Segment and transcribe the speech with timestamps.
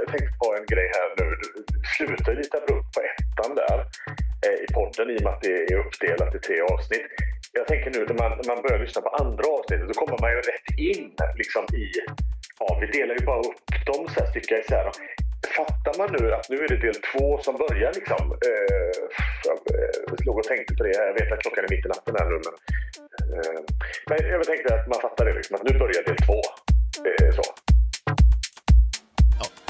[0.00, 1.26] jag tänkte på en grej här nu.
[1.72, 3.78] Du slutar lite abrupt på ettan där
[4.46, 7.06] eh, i podden i och med att det är uppdelat i tre avsnitt.
[7.58, 10.30] Jag tänker nu när man, när man börjar lyssna på andra avsnittet då kommer man
[10.34, 11.04] ju rätt in
[11.40, 11.84] liksom i...
[12.60, 14.90] Ja, vi delar ju bara upp dem så här stycken isär.
[15.56, 18.22] Fattar man nu att nu är det del två som börjar liksom?
[18.48, 18.94] Eh,
[19.48, 20.90] jag eh, låg och tänkte på det.
[20.90, 22.54] Jag vet att klockan är mitt i natten här nu men...
[23.32, 23.60] Eh,
[24.08, 26.40] men jag tänkte att man fattar det liksom, att nu börjar del två.
[27.08, 27.42] Eh, så.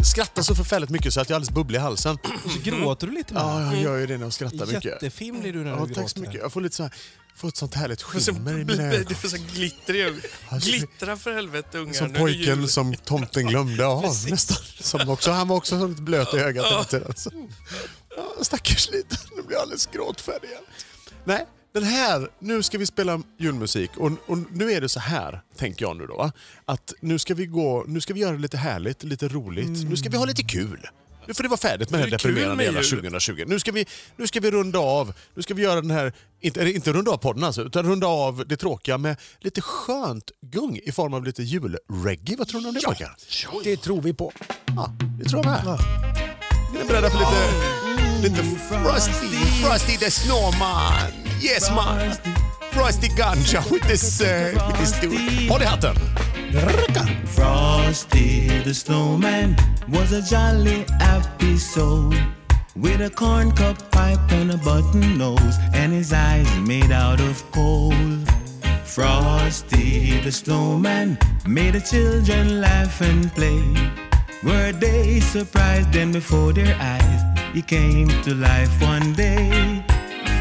[0.04, 2.18] Skrattar så förfärligt mycket så att jag är alldeles bubblig i halsen.
[2.24, 3.42] Så gråter du lite med?
[3.42, 4.84] Ja, jag gör ju det när jag skrattar mycket.
[4.84, 6.20] Jättefin blir du när Ja, du tack så gråter.
[6.20, 6.40] mycket.
[6.40, 6.92] Jag får lite så här,
[7.36, 9.04] får ett sånt härligt skimmer i mina ögon.
[9.08, 10.22] Du får så glitter i ögonen.
[10.48, 11.92] Alltså, Glittra för helvete ungar.
[11.94, 14.56] Som pojken som tomten glömde av nästan.
[14.80, 17.12] Som också, han var också lite blöt i ögat hela tiden.
[17.16, 17.30] Så.
[18.16, 20.62] Ja, stackars liten, nu blir jag alldeles gråtfärdig igen.
[21.24, 25.42] Nej, den här, nu ska vi spela julmusik och, och nu är det så här,
[25.56, 26.16] tänker jag nu då.
[26.16, 26.32] va?
[26.64, 29.88] Att nu ska vi gå, nu ska vi göra det lite härligt, lite roligt.
[29.88, 30.88] Nu ska vi ha lite kul.
[31.26, 32.90] Nu får det vara färdigt med det här deprimerande jävla jul.
[32.90, 33.44] 2020.
[33.46, 36.70] Nu ska, vi, nu ska vi runda av, nu ska vi göra den här, inte,
[36.70, 40.92] inte runda av podden alltså, utan runda av det tråkiga med lite skönt gung i
[40.92, 42.36] form av lite julreggae.
[42.36, 43.16] Vad tror ni om det pojkar?
[43.64, 44.32] Det tror vi på.
[44.76, 45.66] Ja, det tror jag med.
[45.66, 51.21] Är ni beredda för lite, lite Frosty, Frosty the Snowman?
[51.42, 52.16] Yes man!
[52.70, 55.50] Frosty Ganja with this, uh, with this dude.
[55.50, 57.26] Håll i!
[57.26, 59.56] Frosty the snowman
[59.88, 62.14] was a jolly happy soul
[62.76, 67.42] with a corn cup pipe and a button nose and his eyes made out of
[67.50, 67.92] coal.
[68.84, 73.64] Frosty the snowman made the children laugh and play.
[74.44, 77.20] Were they surprised then before their eyes
[77.52, 79.84] he came to life one day?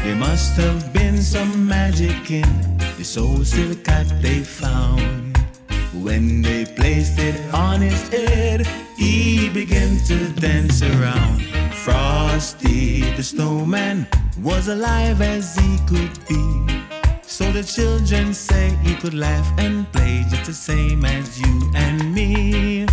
[0.02, 3.44] There must have been some magic in the soul
[3.84, 5.38] cat they found.
[5.94, 11.42] When they placed it on his head, he began to dance around.
[11.84, 14.08] Frosty the snowman
[14.40, 16.82] was alive as he could be.
[17.22, 22.12] So the children say he could laugh and play just the same as you and
[22.12, 22.86] me.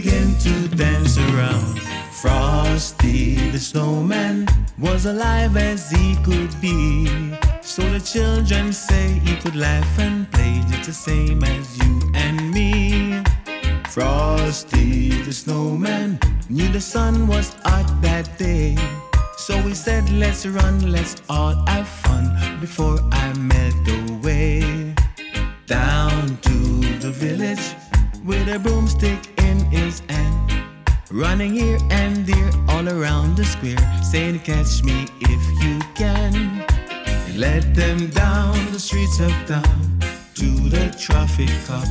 [0.00, 1.80] Began to dance around.
[2.22, 4.46] Frosty the snowman
[4.78, 7.06] was alive as he could be.
[7.62, 12.36] So the children say he could laugh and play just the same as you and
[12.52, 13.24] me.
[13.88, 18.76] Frosty the snowman knew the sun was hot that day.
[19.36, 22.24] So we said, let's run, let's all have fun
[22.60, 24.94] before I melt away.
[25.66, 26.56] Down to
[27.04, 27.66] the village
[28.24, 29.37] with a broomstick
[29.72, 30.02] in his.
[31.10, 36.34] Running here and there all around the square, saying, Catch me if you can.
[36.68, 40.00] And led them down the streets of town
[40.34, 41.88] to the traffic cop.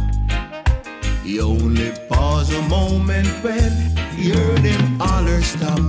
[1.24, 3.72] He only paused a moment when
[4.16, 5.80] he heard him holler stop.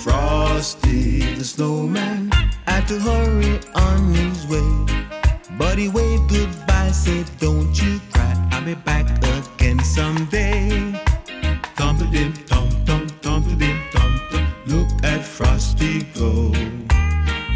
[0.00, 2.30] Frosty the snowman
[2.66, 4.70] had to hurry on his way.
[5.58, 8.23] But he waved goodbye, said, Don't you cry,
[8.64, 10.92] Be back again someday.
[11.76, 14.66] Thump a dim, thump, thump, thump a dim, thump, thump.
[14.66, 16.50] Look at Frosty go.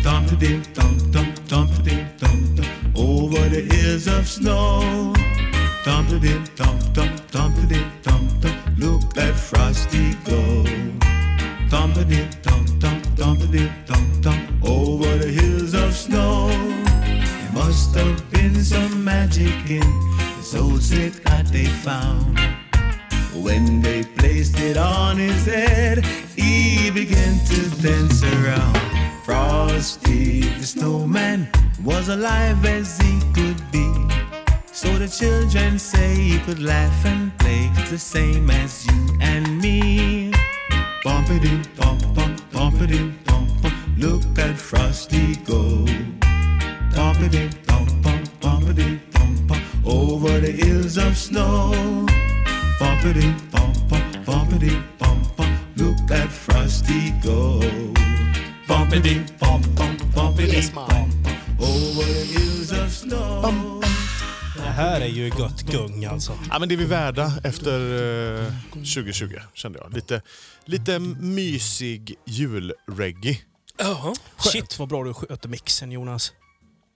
[0.02, 2.98] Thump a dim, thump, thump, thump a dim, thump, thump.
[2.98, 5.14] Over the hills of snow.
[5.82, 8.78] Thump a dim, thump, thump, thump a dim, thump, thump.
[8.78, 10.62] Look at Frosty go.
[11.70, 14.62] Thump a dim, thump, thump, thump a dim, thump, thump.
[14.62, 16.48] Over the hills of snow.
[16.48, 19.97] There must have been some magic in
[21.88, 22.38] found.
[23.46, 26.04] When they placed it on his head,
[26.36, 28.76] he began to dance around.
[29.24, 31.48] Frosty the snowman
[31.82, 33.88] was alive as he could be.
[34.80, 38.72] So the children say he could laugh and play the same as
[66.68, 69.92] men det är vi värda efter eh, 2020, kände jag.
[69.94, 70.22] Lite,
[70.64, 73.38] lite mysig julreggae.
[73.78, 74.14] Ja.
[74.38, 76.32] Shit vad bra du sköter mixen Jonas.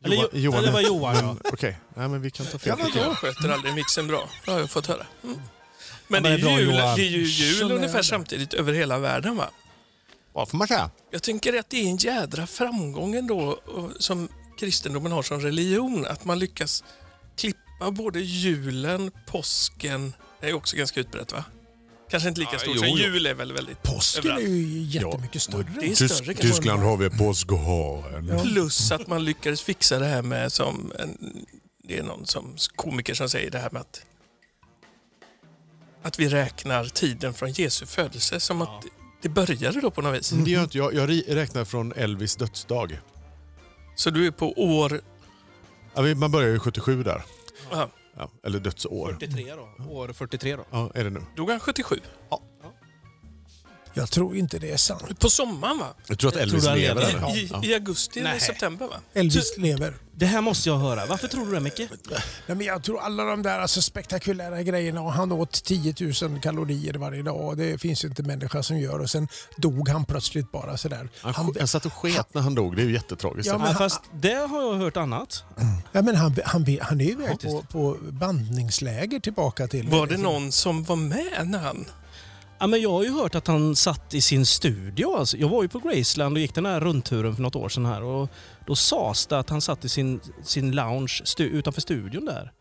[0.05, 1.23] Eller, Johan- jo, Johan- eller det var Johan ja.
[1.43, 2.75] Men, Okej, Nej, men vi kan ta fel.
[2.95, 4.29] Jag sköter aldrig mixen bra.
[4.45, 5.07] Det har jag fått höra.
[5.25, 5.37] Mm.
[5.37, 5.43] Men,
[6.09, 6.97] men det, det är är bra, jul, Johan.
[6.97, 8.03] det är ju jul Så ungefär nära.
[8.03, 9.51] samtidigt över hela världen va?
[10.33, 10.91] Vad får man säga?
[11.11, 14.29] Jag tänker att det är en jädra framgång ändå och- som
[14.59, 16.07] kristendomen har som religion.
[16.07, 16.85] Att man lyckas
[17.83, 21.45] klippa både julen, påsken, det är också ganska utbrett va?
[22.11, 22.97] Kanske inte lika Ja, stort jo, jo.
[22.97, 24.49] jul är väl väldigt Påsken är överallt.
[24.49, 25.67] ju jättemycket större.
[25.81, 26.71] Det är större kanske.
[26.71, 28.41] har vi påskharen.
[28.43, 31.47] Plus att man lyckades fixa det här med som en,
[31.85, 34.05] det är någon som komiker som säger det här med att
[36.05, 38.85] att vi räknar tiden från Jesu födelse som att
[39.23, 40.31] det började då på något vis.
[40.31, 40.95] Det gör inte jag.
[40.95, 43.01] Jag räknar från Elvis dödsdag.
[43.97, 45.01] Så du är på år...
[45.95, 47.23] Ja, man börjar ju 77 där.
[48.17, 49.09] Ja, eller dödsår.
[49.21, 49.85] 43 då.
[49.93, 50.65] År 43 då.
[50.71, 51.21] Ja, är det nu?
[51.37, 51.97] dog han 77?
[53.95, 55.19] Jag tror inte det är sant.
[55.21, 55.87] På sommaren va?
[56.07, 57.07] Jag tror att Elvis tror lever.
[57.13, 57.37] lever.
[57.37, 57.65] I, Ja.
[57.65, 58.95] I augusti eller september va?
[59.15, 59.95] Elvis lever.
[60.15, 61.07] Det här måste jag höra.
[61.07, 61.79] Varför tror du det Micke?
[61.79, 66.41] Nej, men jag tror alla de där alltså, spektakulära grejerna och han åt 10 000
[66.41, 70.05] kalorier varje dag och det finns ju inte människa som gör och sen dog han
[70.05, 71.09] plötsligt bara sådär.
[71.21, 72.77] Han, Han, han satt och sket när han dog.
[72.77, 73.47] Det är ju jättetragiskt.
[73.47, 75.45] Ja, Ja, men han- fast det har jag hört annat.
[75.93, 79.89] ja, men han, han, han är ju iväg på, på bandningsläger tillbaka till...
[79.89, 81.85] Var det någon som var med när han...
[82.63, 85.17] Ja, men jag har ju hört att han satt i sin studio.
[85.17, 87.87] Alltså, jag var ju på Graceland och gick den här rundturen för något år sedan
[87.87, 88.29] här och
[88.67, 92.53] då sades det att han satt i sin, sin lounge stu, utanför studion där.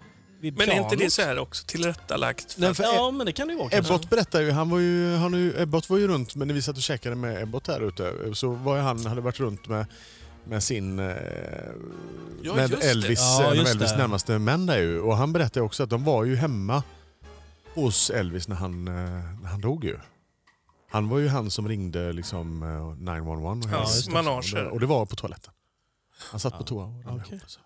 [0.42, 2.56] Men är inte det så här också tillrättalagt?
[2.57, 3.69] Nej, för Ja, men det kan det ju vara.
[3.71, 6.62] Ebbot berättar ju, han var ju, han ju, Ebbot var ju runt, men när vi
[6.62, 9.86] satt och käkade med Ebbot här ute så var ju han, hade varit runt med,
[10.45, 11.00] med sin...
[11.00, 11.15] Eh,
[12.44, 12.74] Ja, med.
[12.83, 13.97] Elvis, Ja, en av Elvis det.
[13.97, 15.00] närmaste män där ju.
[15.00, 16.83] Och han berättade också att de var ju hemma
[17.75, 18.94] hos Elvis när han, eh,
[19.41, 19.97] när han dog ju.
[20.89, 24.57] Han var ju han som ringde liksom eh, 911 och, hela Ja, manager.
[24.57, 25.53] och, det, och det var på toaletten.
[26.31, 27.15] Han satt på toa och okej.
[27.29, 27.41] ihop.
[27.44, 27.59] alltså.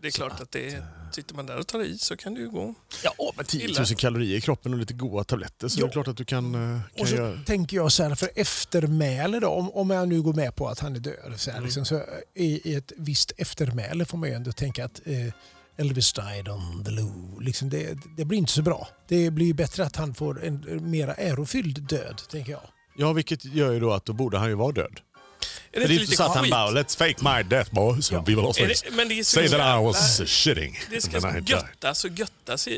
[0.00, 2.40] det är klart att det är, sitter man där och tar i så kan det
[2.40, 2.74] ju gå.
[3.04, 3.78] Ja, men 10 Illa.
[3.80, 5.84] 000 kalorier i kroppen och lite goda tabletter så Ja.
[5.86, 7.38] det är klart att du kan, eh, kan Och så göra...
[7.46, 10.78] tänker jag så här, för eftermäle då, om, om jag nu går med på att
[10.78, 11.64] han är död, så, här, Mm.
[11.64, 12.02] liksom, så
[12.34, 15.32] i, i ett visst eftermäle får man ju ändå tänka att eh,
[15.76, 17.40] Elvis died on the loo.
[17.40, 18.88] Liksom det, det blir inte så bra.
[19.08, 22.62] Det blir bättre att han får en mera ärofylld död, tänker jag.
[22.96, 25.00] Ja, vilket gör ju då att då borde han ju vara död.
[25.74, 26.50] Är det det är inte så att han skit?
[26.52, 29.48] bara “Let's fake my death boys so people also det, men det är så say
[29.48, 30.78] that I was shitting”.
[30.90, 32.68] Det ska and then I died." göttas och göttas.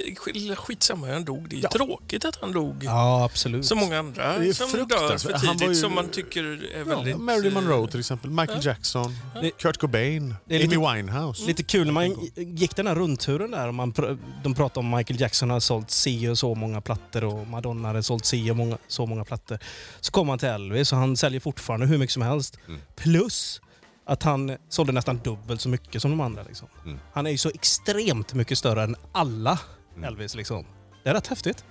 [0.57, 1.49] Skitsamma hur han dog.
[1.49, 1.69] Det är Ja.
[1.71, 2.77] tråkigt att han dog.
[2.85, 3.67] Ja, absolut.
[3.67, 5.21] Så många andra Det är som dör fruktansvärt.
[5.41, 7.17] för Han tidigt var ju- som man tycker är Ja, väldigt...
[7.19, 9.17] Marilyn eh, Monroe till exempel, Michael Jackson,
[9.59, 11.47] Kurt Cobain, Det är lite- Amy Winehouse.
[11.47, 14.97] Lite kul när man gick den här rundturen där och man, pr- de pratade om
[14.97, 18.57] Michael Jackson har sålt si och så många plattor och Madonna hade sålt si och
[18.57, 19.59] många, så många plattor.
[20.01, 22.59] Så kom han till Elvis och han säljer fortfarande hur mycket som helst.
[22.69, 22.81] Mm.
[22.97, 23.61] Plus
[24.07, 26.43] att han sålde nästan dubbelt så mycket som de andra.
[26.43, 26.69] Liksom.
[26.85, 26.99] Mm.
[27.13, 29.59] Han är ju så extremt mycket större än alla
[29.97, 30.05] Mm.
[30.05, 30.35] Elvis.
[30.35, 30.67] Liksom.
[31.03, 31.65] Det är rätt häftigt.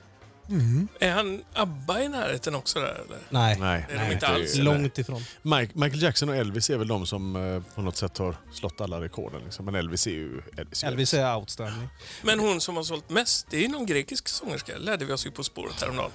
[0.99, 3.17] Är han ABBA i närheten också där eller?
[3.29, 4.55] Nej, Nej, Det är de inte alls.
[4.55, 4.63] nej.
[4.63, 5.21] långt ifrån.
[5.41, 8.81] Mike, Michael Jackson och Elvis är väl de som eh, på något sätt har slått
[8.81, 9.41] alla rekorden.
[9.43, 9.65] Liksom.
[9.65, 10.83] Men Elvis är ju Elvis.
[10.83, 11.89] är Elvis är outstanding.
[12.23, 15.25] Men hon som har sålt mest, det är ju någon grekisk sångerska, lärde vi oss
[15.25, 16.11] ju På spåret häromdagen.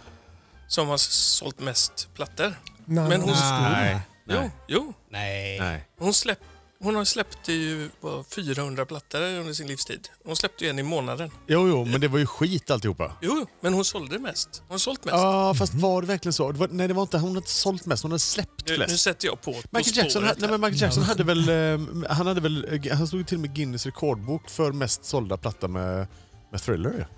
[0.68, 2.54] Som har sålt mest plattor.
[2.84, 3.30] Nej, Men hon-
[3.62, 4.00] Nej.
[4.28, 4.50] Jo, Nej.
[4.68, 4.92] jo.
[5.10, 5.58] Nej.
[5.60, 5.88] Nej.
[5.98, 6.38] Hon, släpp,
[6.80, 10.08] hon har släppt ju vad, 400 plattor under sin livstid.
[10.24, 11.30] Hon släppte ju en i månaden.
[11.46, 13.12] Jo, jo, men det var ju skit alltihopa.
[13.22, 14.62] Jo, men hon sålde mest.
[14.66, 15.14] Hon har sålt mest.
[15.16, 16.52] Ja, fast var det verkligen så?
[16.52, 18.78] Det var, nej, det var inte, hon hade inte sålt mest, hon hade släppt nu,
[18.78, 19.02] nu flest.
[19.02, 20.58] sätter jag på På Michael Jackson, spåret hade- nej, här.
[20.58, 23.40] men Michael Jackson hade väl, eh, han hade väl, eh, han stod ju till och
[23.40, 26.06] med Guinness rekordbok för mest sålda platta med,
[26.52, 27.08] med Thriller.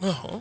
[0.00, 0.40] Jaha.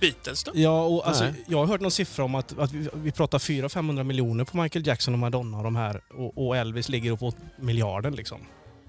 [0.00, 0.52] Beatles då?
[0.54, 1.44] Ja, och alltså, Nej.
[1.46, 4.86] jag har hört någon siffra om att, att vi, vi pratar 400-500 miljoner på Michael
[4.86, 6.00] Jackson och Madonna och de här.
[6.14, 8.38] Och, och Elvis ligger uppåt miljarden liksom.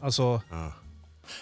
[0.02, 0.74] Alltså, Ja.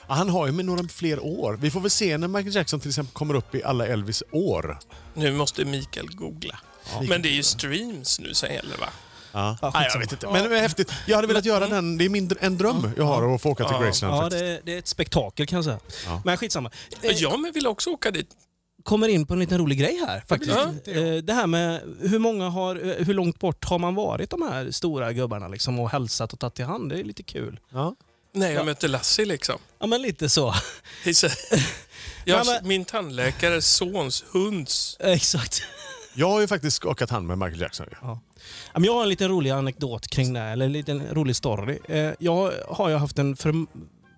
[0.07, 1.57] Ja, han har ju med några fler år.
[1.61, 4.77] Vi får väl se när Michael Jackson till exempel kommer upp i alla Elvis år.
[5.13, 6.59] Nu måste Mikael googla.
[7.09, 8.87] Men det är ju streams nu som gäller va?
[9.31, 9.57] Ja.
[9.61, 10.27] Ja, Nej, jag vet inte.
[10.27, 10.91] Men det är häftigt.
[11.05, 11.97] Jag hade velat göra den.
[11.97, 13.85] Det är min, en dröm jag har att få åka till Ja.
[13.85, 15.79] Graceland ja, det, det är ett spektakel kan jag säga.
[16.05, 16.21] Ja.
[16.25, 16.71] Men skitsamma.
[17.01, 18.29] Jag men vill också åka dit.
[18.85, 20.51] Kommer in på en liten rolig grej här faktiskt.
[20.85, 20.91] Ja.
[20.93, 24.41] Eh, Det här med hur många har, eh, hur långt bort har man varit de
[24.41, 26.89] här stora gubbarna liksom och hälsat och tagit i hand?
[26.89, 27.59] Det är lite kul.
[27.71, 27.95] Ja.
[28.33, 28.63] När jag Ja.
[28.63, 29.55] mötte Lassie liksom.
[29.79, 30.53] Ja men lite så.
[32.25, 34.97] Jag, Nej, Min tandläkares sons hunds.
[34.99, 35.61] Exakt.
[36.17, 37.85] Jag har ju faktiskt skakat hand med Michael Jackson.
[38.01, 38.19] Ja,
[38.73, 41.79] men jag har en liten rolig anekdot kring det här, eller en liten rolig story.
[41.89, 43.67] Eh, Jag har ju haft en förm-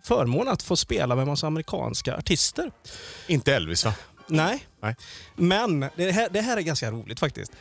[0.03, 2.71] förmån att få spela med en massa amerikanska artister.
[3.27, 3.93] Inte Elvis va?
[4.27, 4.67] Nej.
[4.81, 4.95] Nej.
[5.35, 7.51] Men det här, det här är ganska roligt faktiskt.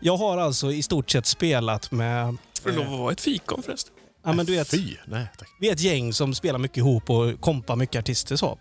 [0.00, 2.36] Jag har alltså i stort sett spelat med...
[2.62, 3.94] Får det lov att vara ett fikon förresten?
[4.24, 5.48] Ja, men du vet, Fy, nej tack.
[5.60, 8.36] vi är ett gäng som spelar mycket ihop och kompar mycket artister.
[8.36, 8.58] Så.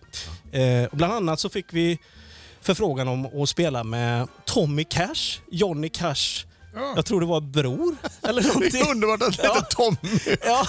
[0.52, 2.00] Eh, och bland annat så fick vi
[2.62, 6.46] förfrågan om att spela med Tommy Cash, Johnny Cash,
[6.96, 8.82] jag tror det var bror eller Det någonting.
[8.82, 9.54] är underbart att det Ja.
[9.56, 10.38] heter Tommy.
[10.46, 10.66] Ja.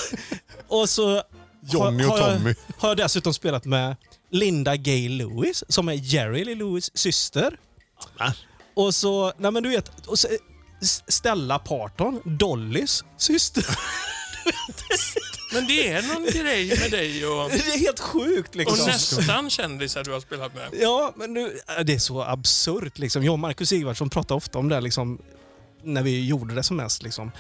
[0.69, 1.23] Och så
[1.61, 2.55] Johnny har, och har jag- Tommy.
[2.79, 3.97] har jag dessutom spelat med
[4.35, 7.59] Linda Gay Lewis som är Jerry Lee Lewis syster.
[8.75, 10.29] Och så, nej men du vet, och så,
[11.09, 13.65] Stella Parton, Dollys syster.
[15.55, 18.87] Men det är någon grej med dig och, Det är helt sjukt och liksom.
[18.87, 20.69] nästan kändisar du har spelat med.
[20.81, 22.99] Ja, men nu, äh, det är så absurt.
[22.99, 23.25] Liksom.
[23.25, 25.19] Jag och Marcus Sigvardsson pratade ofta om det liksom,
[25.83, 27.03] när vi gjorde det som mest.
[27.03, 27.31] Liksom.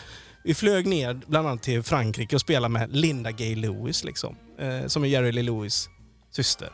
[0.44, 4.86] Vi flög ner bland annat till Frankrike och spelade med Linda Gay Lewis, liksom, eh,
[4.86, 5.88] som är Jerry Lee Lewis
[6.36, 6.70] syster.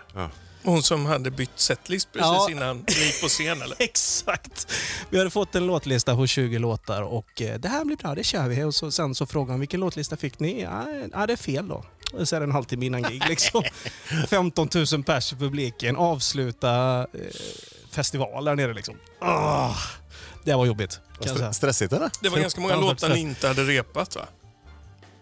[0.63, 2.49] Hon som hade bytt setlist precis Ja.
[2.51, 3.77] innan du gick på scen eller?
[3.83, 4.73] Exakt!
[5.11, 8.25] Vi hade fått en låtlista på 20 låtar och eh, det här blir bra, det
[8.25, 8.63] kör vi.
[8.65, 10.63] Och så, sen så frågade han vilken låtlista fick ni?
[10.63, 11.85] Ja, ja det är fel då.
[12.13, 13.23] Och så är det en halvtimme innan gig.
[13.29, 13.63] Liksom.
[14.29, 17.07] 15 000 pers i publiken, avsluta eh,
[17.91, 18.75] festival där nere.
[18.75, 18.95] Liksom.
[19.21, 19.75] Ah,
[20.45, 21.01] det var jobbigt.
[21.21, 22.11] Stre- Stressigt eller?
[22.21, 24.23] Det var ganska många låtar ni inte hade repat va?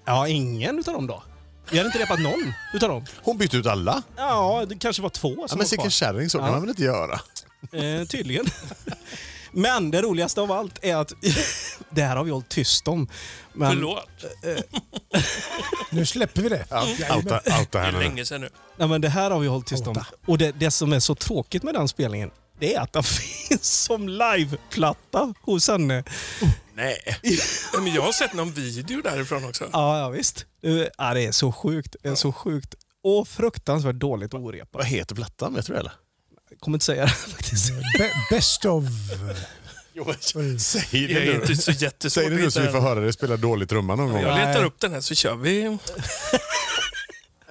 [0.04, 1.22] Ja, ingen utav dem då.
[1.70, 3.04] Vi hade inte repat någon utav dem.
[3.22, 4.02] Hon bytte ut alla.
[4.16, 5.90] Ja, det kanske var två Ja, som men var sicken kvar.
[5.90, 6.52] kärring, så kan Ja.
[6.52, 7.20] man väl inte göra?
[7.72, 8.46] Eh, tydligen.
[9.52, 11.12] Men det roligaste av allt är att
[11.90, 13.08] det här har vi hållit tyst om.
[13.52, 14.08] Men, Förlåt.
[15.90, 16.64] Nu släpper vi det.
[16.70, 17.98] Outa, outa Det här är nu.
[17.98, 18.48] länge sedan nu.
[18.76, 20.04] Nej, men det här har vi hållit tyst om.
[20.26, 23.82] Och det, det som är så tråkigt med den spelningen, det är att den finns
[23.84, 26.04] som liveplatta hos henne.
[26.74, 27.02] Nej.
[27.72, 29.64] Ja, Men jag har sett någon video därifrån också.
[29.72, 30.46] Ja, ja visst.
[30.62, 31.96] Eh, Ja, det är så sjukt.
[32.02, 32.74] Det är så sjukt.
[33.02, 34.68] Och fruktansvärt dåligt orepat.
[34.72, 35.54] Vad heter plattan?
[35.54, 35.92] Vet du det eller?
[36.50, 37.70] Jag kommer inte säga det faktiskt.
[37.98, 38.84] Be- best of...
[40.58, 41.40] Säg Det det är nu.
[41.40, 44.12] inte så jättesvårt Säg det nu så vi får höra dig spela dålig trumma någon
[44.12, 44.22] gång.
[44.22, 45.62] Jag letar upp den här så kör vi.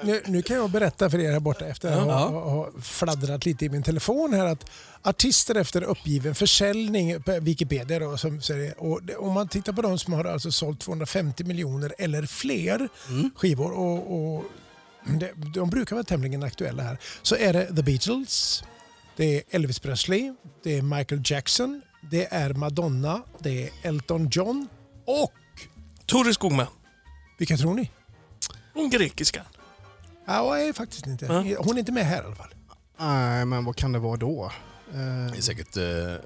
[0.04, 3.66] Nu, nu kan jag berätta för er här borta efter att ha, ha, fladdrat lite
[3.66, 4.70] i min telefon här att
[5.02, 9.82] artister efter uppgiven försäljning på Wikipedia då, som säger, och det, om man tittar på
[9.82, 12.90] de som har alltså sålt 250 miljoner eller fler
[13.36, 14.44] skivor och, och
[15.06, 18.64] det, de brukar vara tämligen aktuella här så är det The Beatles,
[19.16, 24.68] det är Elvis Presley, det är Michael Jackson, det är Madonna, det är Elton John
[25.06, 25.34] och
[26.06, 26.68] Tore Skogman.
[27.38, 27.92] vilka tror ni?
[28.74, 29.42] Hon grekiska.
[30.28, 31.26] Ja, nej, faktiskt inte.
[31.26, 31.58] Ja.
[31.60, 32.54] Hon är inte med här i alla fall.
[33.00, 34.52] Nej, men vad kan det vara då?
[34.92, 36.22] Det är säkert eh,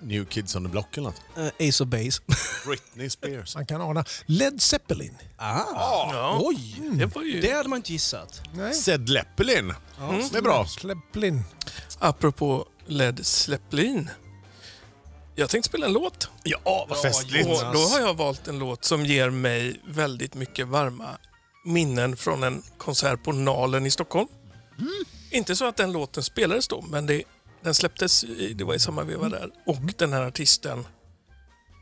[0.00, 1.20] New Kids on the Block eller något.
[1.60, 2.22] Eh, Ace of Base.
[2.66, 3.54] Britney Spears.
[3.54, 5.18] Man kan ana Led Zeppelin.
[5.36, 6.80] Ah, Ja, oj!
[6.92, 7.40] det var ju...
[7.40, 8.40] Det hade man inte gissat.
[8.52, 8.74] Nej.
[8.74, 9.74] Zed Leppelin.
[10.32, 10.66] Det är bra.
[10.66, 11.42] Zeppelin.
[11.98, 14.10] Apropå Led Zeppelin.
[15.34, 16.28] Jag tänkte spela en låt.
[16.42, 17.48] Ja, vad festligt.
[17.48, 21.18] Och då har jag valt en låt som ger mig väldigt mycket varma
[21.68, 24.28] minnen från en konsert på Nalen i Stockholm.
[25.30, 27.22] Inte så att den låten spelades då, men det,
[27.62, 29.50] den släpptes i, det var i samma veva där.
[29.66, 30.86] Och den här artisten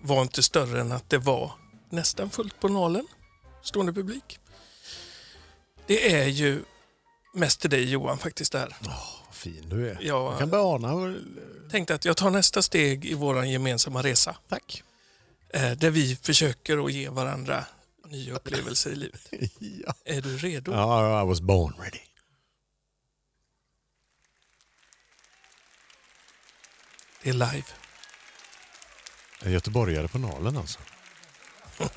[0.02, 1.52] var inte större än att det var
[1.90, 3.06] nästan fullt på Nalen.
[3.62, 4.38] Stående publik.
[5.86, 6.62] Det är ju
[7.34, 8.76] mest till dig Johan faktiskt där.
[8.80, 9.98] Vad fin du är.
[10.02, 11.14] Jag Jag kan bara ana.
[11.70, 14.36] tänkte att jag tar nästa steg i vår gemensamma resa.
[14.48, 14.82] Tack.
[15.54, 17.64] Eh, där vi försöker att ge varandra
[18.06, 19.28] nya upplevelser i livet.
[19.60, 19.94] Ja.
[20.04, 20.72] Är du redo?
[20.72, 22.00] ja, I was born ready.
[27.22, 27.64] Det är live.
[29.42, 30.78] En göteborgare på Nalen alltså.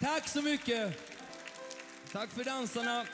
[0.00, 0.98] Tack så mycket.
[2.12, 3.06] Tack för dansarna.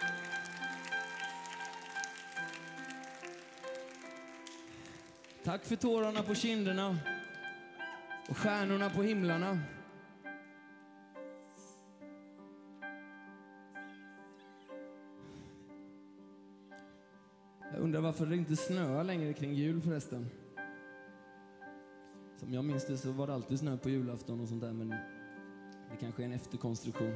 [5.44, 6.98] Tack för tårarna på kinderna
[8.28, 9.60] och stjärnorna på himlarna.
[17.72, 20.26] Jag undrar varför det inte snöar längre kring jul förresten.
[22.36, 24.88] Som jag minns det så var det alltid snö på julafton och sånt där men
[25.90, 27.10] det kanske är en efterkonstruktion.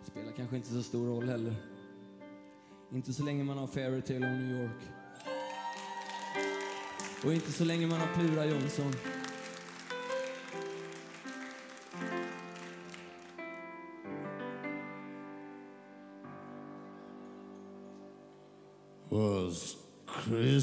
[0.00, 1.54] Det Spelar kanske inte så stor roll heller.
[2.92, 4.82] Inte så länge man har Fairytale of New York.
[7.24, 8.92] Och inte så länge man har Plura Jonsson.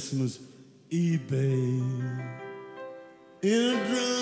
[0.01, 0.39] Christmas
[0.89, 2.21] Eve, babe.
[3.43, 4.20] In a drunk,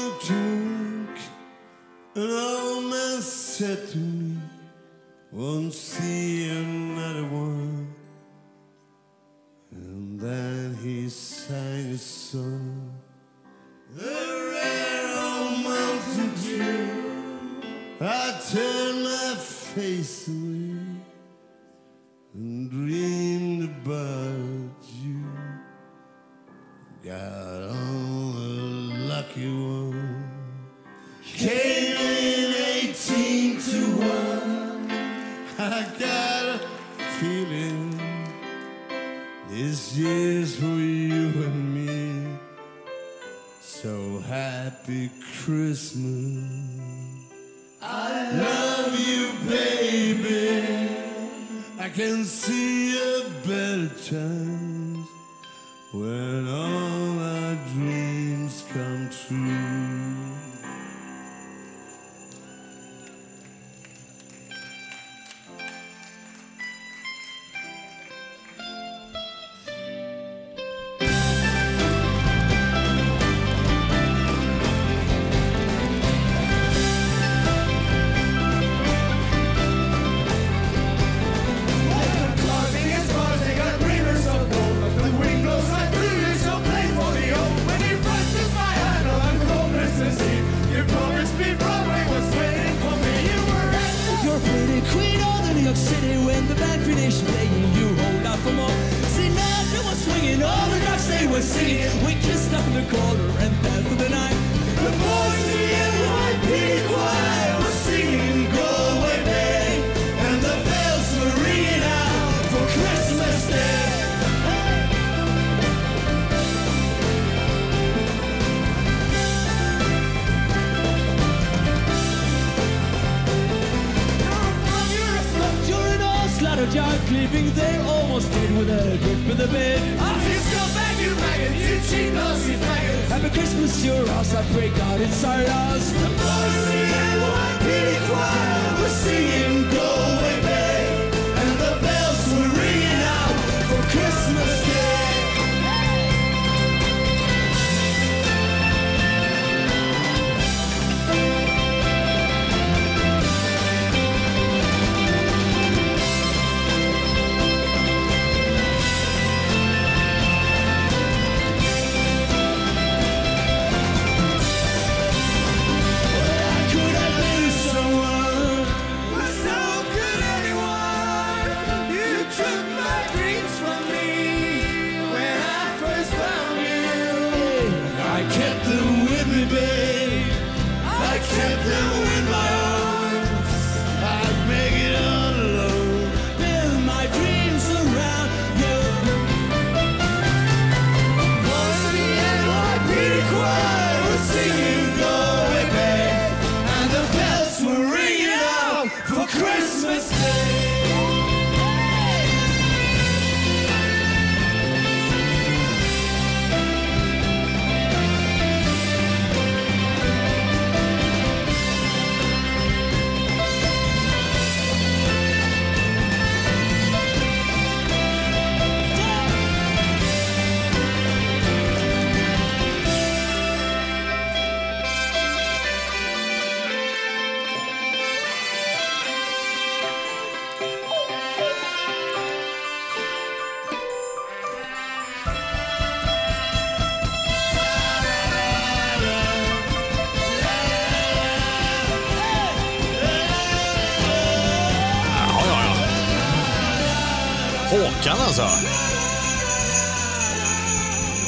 [248.44, 249.00] alltså.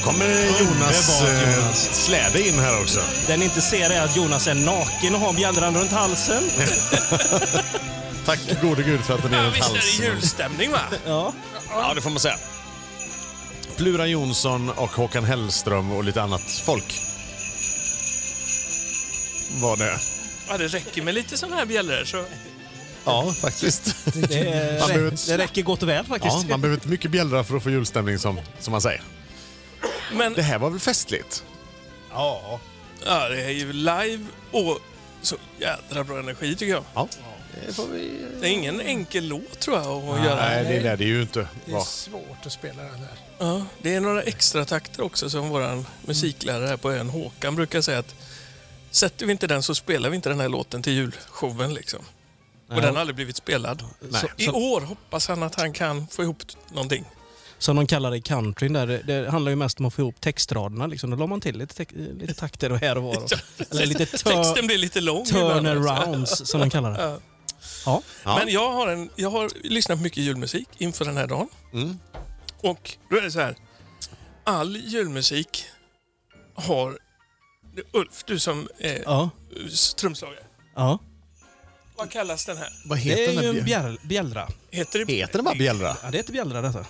[0.03, 2.05] kommer Jonas, eh, Jonas.
[2.05, 2.99] släde in här också.
[3.27, 6.43] Den inte ser är att Jonas är naken och har bjällran runt halsen.
[8.25, 10.05] Tack gode gud för att den är runt visst är det halsen.
[10.05, 10.79] julstämning va?
[11.05, 11.33] Ja.
[11.69, 12.37] Ja, det får man säga.
[13.77, 17.01] Plura Jonsson och Håkan Hellström och lite annat folk.
[19.61, 19.99] Var det.
[20.49, 22.25] Ja, det räcker med lite sådana här bjällror så...
[23.05, 23.95] Ja, faktiskt.
[24.13, 26.35] Det, Man behöver det räcker gott och väl faktiskt.
[26.41, 29.01] Ja, man behöver inte mycket bjällra för att få julstämning som, som man säger.
[30.13, 31.43] Men Det här var väl festligt?
[32.11, 32.59] Ja.
[33.05, 34.79] ja, det är ju live och
[35.21, 36.83] så jädra bra energi tycker jag.
[36.93, 37.07] Ja.
[38.39, 40.35] Det är ingen enkel låt tror jag att göra.
[40.35, 43.17] Nej, det lär det ju inte Det är svårt att spela den här.
[43.37, 47.81] Ja, det är några extra takter också som vår musiklärare här på ön, Håkan, brukar
[47.81, 48.15] säga att
[48.91, 51.73] sätter vi inte den så spelar vi inte den här låten till julshowen.
[51.73, 51.99] Liksom.
[52.75, 53.83] Och den har aldrig blivit spelad.
[54.11, 56.37] Så, I så, år hoppas han att han kan få ihop
[56.71, 57.05] någonting.
[57.57, 60.21] som de kallar det i countryn där, det, handlar ju mest om att få ihop
[60.21, 60.87] textraderna.
[60.87, 61.09] Liksom.
[61.09, 61.85] Då la man till lite,
[62.19, 63.17] lite takter och här och var.
[63.17, 63.31] Och,
[63.71, 65.25] eller lite Texten blir lite lång.
[65.25, 67.03] turnarounds som de kallar det.
[67.03, 67.19] Ja.
[67.85, 68.01] Ja.
[68.23, 68.37] Ja.
[68.39, 71.47] Men jag har, en, jag har lyssnat på mycket julmusik inför den här dagen.
[71.73, 71.99] Mm.
[72.63, 73.55] Och då är det så här.
[74.43, 75.65] All julmusik
[76.55, 76.97] har...
[77.93, 79.29] Ulf, du som är Ja.
[79.97, 80.43] trumslagare.
[80.75, 80.99] ja.
[82.01, 82.69] Vad kallas den här?
[82.85, 84.47] Vad Det heter är den ju en bjäll- bjäll, bjällra.
[84.71, 85.97] Heter det, Heter den bara bjällra?
[86.03, 86.85] Ja, det heter bjällra detta.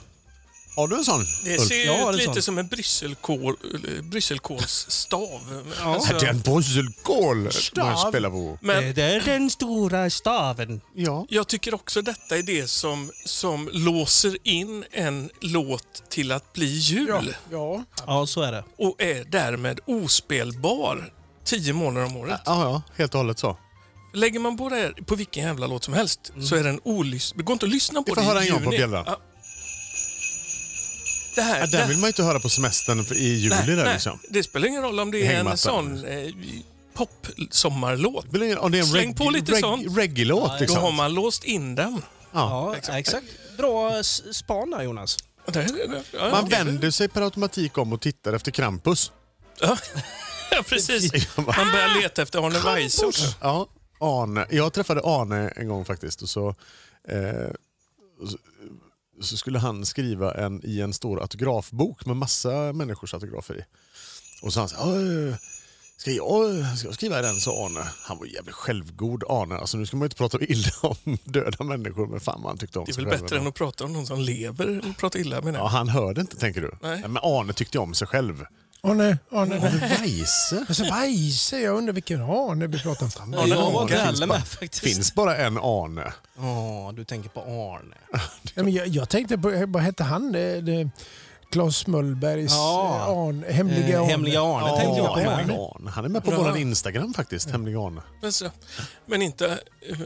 [0.75, 1.25] Har du en sån?
[1.45, 2.41] Det ser har ut lite sån.
[2.41, 3.55] som en brysselkål,
[4.03, 5.63] brysselkålsstav.
[5.79, 5.93] Ja.
[5.95, 7.85] Alltså, Är det en brysselkål Stav.
[7.85, 8.57] man spelar på?
[8.61, 10.81] men Det är den stora staven.
[10.95, 11.25] Ja.
[11.29, 16.65] jag tycker också detta är det som, som låser in en låt till att bli
[16.65, 17.07] jul.
[17.09, 17.83] Ja, ja.
[18.07, 18.63] Ja, så är det.
[18.77, 22.41] och är därmed ospelbar tio månader om året.
[22.45, 23.57] Ja, ja, helt och hållet så.
[24.13, 27.33] Lägger man på det här på vilken jävla låt som helst så är den olys...
[27.35, 28.73] Det går inte att lyssna på Vi får det höra i en gång på.
[28.75, 29.19] Ja.
[31.35, 31.59] Det här...
[31.59, 33.83] Ja, den det, vill man ju inte höra på semestern för- i juli nej, där
[33.85, 34.19] nej, liksom.
[34.29, 36.27] det spelar ingen roll om det är en sån eh,
[36.93, 38.23] pop-sommarlåt.
[38.23, 39.97] Det spelar ingen- Om det är en Släng på lite sånt.
[39.97, 40.81] reggae-låt Då liksom.
[40.81, 42.01] har man låst in den.
[42.33, 43.23] Ja, exakt.
[43.57, 45.17] Bra s- span där Jonas.
[45.45, 46.57] Det, det, det, ja, Man ja.
[46.57, 49.11] vänder sig per automatik om och tittar efter Krampus.
[49.61, 49.77] Ja,
[50.51, 51.11] ja, precis.
[51.37, 53.33] Man börjar leta efter Arne Weise också.
[53.41, 53.67] Ja,
[54.01, 54.45] Arne.
[54.49, 56.21] Jag träffade Arne en gång faktiskt.
[56.21, 56.55] Och så,
[57.07, 57.49] eh,
[58.21, 58.37] och så,
[59.21, 63.63] så skulle han skriva en, i en stor autografbok med massa människors autografer i.
[64.41, 65.35] Och så han sa, "Åh,
[65.97, 67.35] ska jag, ska jag skriva i den?
[67.35, 67.83] sa Arne.
[68.03, 69.55] Han var jävligt självgod Arne.
[69.55, 72.79] Alltså, nu ska man inte prata illa om döda människor, men fan vad han tyckte
[72.79, 75.19] om Det är väl själv bättre än att prata om någon som lever och prata
[75.19, 76.71] illa med Ja, han hörde inte tänker du.
[76.81, 77.01] Nej.
[77.01, 78.45] Men Arne tyckte om sig själv.
[78.83, 79.55] Arne, Arne.
[79.55, 80.65] Arne Weise?
[80.67, 83.33] Alltså Weise, jag undrar vilken Arne vi pratar om.
[83.47, 84.79] Ja, var inte finns bara- faktiskt.
[84.83, 86.13] finns bara en Arne.
[86.37, 87.95] Ja, du tänker på Arne.
[88.55, 90.31] Ja, men jag, jag tänkte på, vad hette han?
[90.31, 90.89] Det, det,
[91.51, 92.95] Claes Möllbergs Ja.
[92.95, 94.11] eh, Arne, Hemliga Eh, Arne.
[94.11, 95.37] Hemliga Arne tänkte jag på med.
[95.37, 95.89] Hemlig Arne.
[95.91, 96.37] Han är med på Ja.
[96.43, 98.01] vår Instagram faktiskt, Hemlig Arne.
[98.21, 98.45] Men, så,
[99.05, 99.59] men inte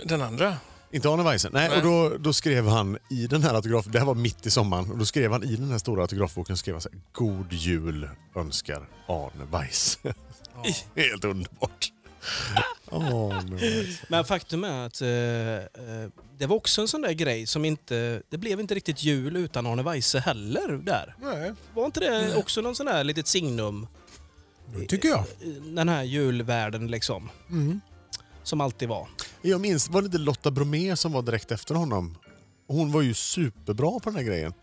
[0.06, 0.58] den andra.
[0.92, 1.50] Inte Arne Weise.
[1.54, 1.78] Nej, Nej.
[1.78, 4.92] och då, då skrev han i den här autografen, det här var mitt i sommaren,
[4.92, 8.10] och då skrev han i den här stora autografboken skrev han så här, God Jul
[8.36, 9.98] önskar Arne Weise.
[10.96, 11.92] Helt underbart.
[12.92, 14.06] Arne Weise.
[14.10, 18.22] Men faktum är att eh, eh, det var också en sån där grej som inte...
[18.30, 21.16] Det blev inte riktigt jul utan Arne Weise heller där.
[21.22, 23.88] Nej, Var inte det också någon sån där litet signum?
[24.76, 25.24] det tycker jag.
[25.40, 27.30] i Den här julvärlden liksom.
[27.50, 27.82] Mm.
[28.46, 29.08] Som alltid var.
[29.42, 32.18] Jag minns, var det inte Lotta Bromé som var direkt efter honom?
[32.68, 34.54] Hon var ju superbra på den här grejen.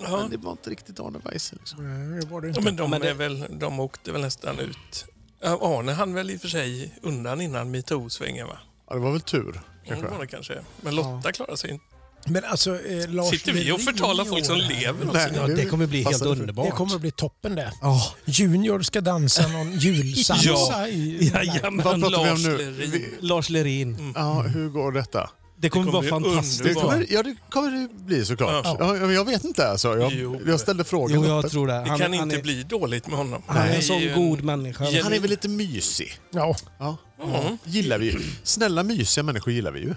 [0.00, 0.16] Ja.
[0.16, 1.56] Men det var inte riktigt Arne Weise.
[1.56, 2.08] Liksom.
[2.10, 2.60] Nej, det var det Ja, inte.
[2.64, 5.04] men de, Men det- är väl, de åkte väl nästan ut.
[5.40, 8.58] Ja, Arne hann väl i och för sig undan innan metoo-svängen va?
[8.88, 9.52] Ja, det var väl tur.
[9.52, 9.62] Kanske.
[9.88, 10.08] Kanske.
[10.08, 10.60] var det kanske.
[10.80, 11.84] Men Lotta klarade sig inte.
[12.26, 15.06] Men alltså, eh, Lars Sitter vi och förtalar folk som lever?
[15.12, 16.64] Nej, Ja, det kommer bli helt underbart.
[16.66, 17.72] Det kommer att bli toppen det.
[17.80, 18.12] Ja.
[18.24, 20.88] Junior ska dansa någon julsalsa Ja.
[20.88, 21.30] i...
[21.34, 21.84] Jajamän.
[21.84, 22.56] Vad pratar vi om Lars nu?
[22.58, 22.90] Lerin.
[22.90, 24.12] Vi, Lars Lerin.
[24.16, 25.30] ja, hur går detta?
[25.58, 26.64] Det kommer, kommer vara bli fantastiskt.
[26.64, 28.64] Det kommer, ja, det kommer det bli såklart.
[28.64, 28.76] Ja.
[28.80, 29.12] Ja.
[29.12, 29.98] jag vet inte alltså.
[29.98, 30.40] Jag, Jo.
[30.46, 31.20] jag ställde frågan.
[31.22, 31.72] Jo, jag tror det.
[31.72, 33.42] Det Han, kan han inte är, bli dåligt med honom.
[33.46, 34.84] Han är en sån god människa.
[35.02, 36.12] Han är väl lite mysig?
[36.30, 36.96] Ja, Ja.
[37.24, 37.58] Mm.
[37.64, 38.20] Gillar vi ju.
[38.42, 39.94] Snälla mysiga människor gillar vi ju.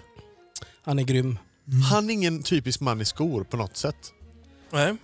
[0.86, 1.38] Han är grym.
[1.92, 3.96] Han är ingen typisk man i skor på något sätt.
[4.72, 4.96] Nej.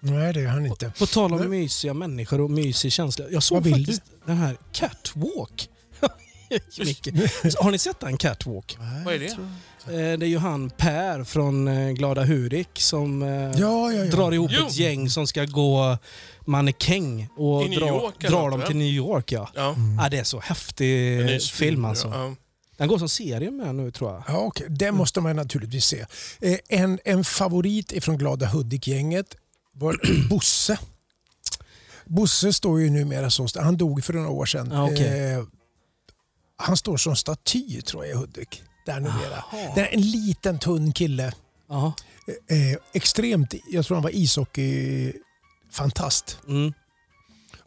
[0.00, 0.92] nej det är han inte.
[0.98, 3.24] På tal om mysiga människor och mysig känsla.
[3.30, 5.68] Jag såg faktiskt den här Catwalk.
[7.60, 8.78] Har ni sett den Catwalk?
[9.04, 9.26] Vad är det?
[9.92, 14.04] Eh, Det är ju han Per från eh, Glada Hudik som eh, Ja, ja, ja.
[14.04, 14.66] drar ihop Jo.
[14.66, 15.98] ett gäng som ska gå
[16.44, 19.32] mannekäng och dra, drar något, dem till New York.
[19.32, 19.48] Ja.
[19.54, 19.76] Ja.
[20.02, 22.34] Ja, det är så häftig film alltså.
[22.76, 24.22] Den går som serie med nu tror jag.
[24.28, 24.66] Ja, okej.
[24.70, 26.06] Det måste man naturligtvis se.
[26.40, 29.36] Eh, En, en favorit ifrån Glada Hudik-gänget
[29.72, 30.78] var Bosse.
[32.04, 33.48] Bosse står ju numera som...
[33.56, 34.68] Han dog för några år sedan.
[34.72, 35.32] Ja, okej.
[35.32, 35.44] Eh,
[36.56, 38.62] han står som staty tror jag i Hudik.
[38.86, 39.44] Där numera.
[39.74, 41.32] Det är en liten tunn kille.
[41.68, 41.92] Ja.
[42.48, 46.38] Eh, extremt, jag tror han var ishockey-fantast.
[46.48, 46.72] Mm.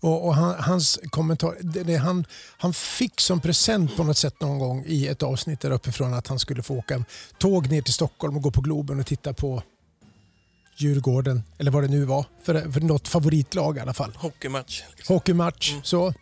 [0.02, 2.26] Och, och han, hans kommentar, det, det, han,
[2.58, 6.28] han fick som present på något sätt någon gång i ett avsnitt där uppifrån att
[6.28, 7.04] han skulle få åka
[7.38, 9.64] tåg ner till Stockholm och gå på Globen och titta på
[10.78, 14.12] Djurgården, eller vad det nu var, för, för något favoritlag i alla fall.
[14.16, 14.84] Hockeymatch.
[14.96, 15.16] Liksom.
[15.16, 15.74] Hockeymatch.
[15.84, 16.14] Så.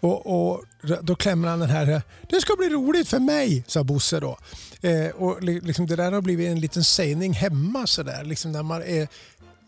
[0.00, 0.64] Och, och
[1.02, 4.38] då klämmer han den här, det ska bli roligt för mig, sa Bosse då.
[4.80, 8.62] Eh, och li- liksom det där har blivit en liten sägning hemma sådär, liksom när
[8.62, 9.08] man är,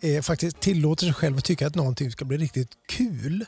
[0.01, 3.47] är, faktiskt tillåter sig själv att tycka att någonting ska bli riktigt kul.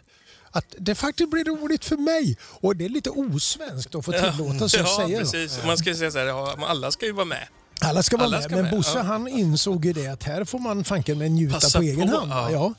[0.50, 2.36] att det faktiskt blir roligt för mig.
[2.42, 5.32] Och det är lite osvenskt att få tillåtelse att ja, säga så.
[5.32, 5.64] precis.
[5.66, 7.48] Man ska säga så här, ja, men alla ska ju vara med.
[7.80, 9.02] Alla ska vara Alla med, ska men med, Bosse ja.
[9.02, 12.16] han insåg ju det att här får man fanken med njuta Passa på egen på,
[12.16, 12.30] hand.
[12.30, 12.50] ja.
[12.50, 12.74] Ja.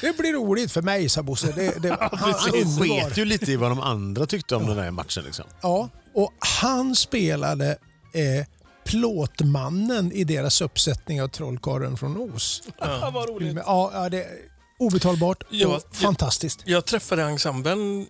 [0.00, 1.52] Det blir roligt för mig, sa Bosse.
[1.52, 3.00] Det, det, han, han underbar.
[3.04, 5.24] sket ju lite i vad de andra tyckte om den där matchen.
[5.24, 5.44] Liksom.
[5.60, 7.76] Ja, och han spelade
[8.12, 8.46] eh,
[8.88, 12.62] plåtmannen i deras uppsättning av Trollkarlen från Oz.
[12.78, 13.56] Ja, vad roligt.
[13.56, 14.38] Ja, ja, det är
[14.78, 16.62] obetalbart och fantastiskt.
[16.64, 18.06] Jag träffade ensemblen,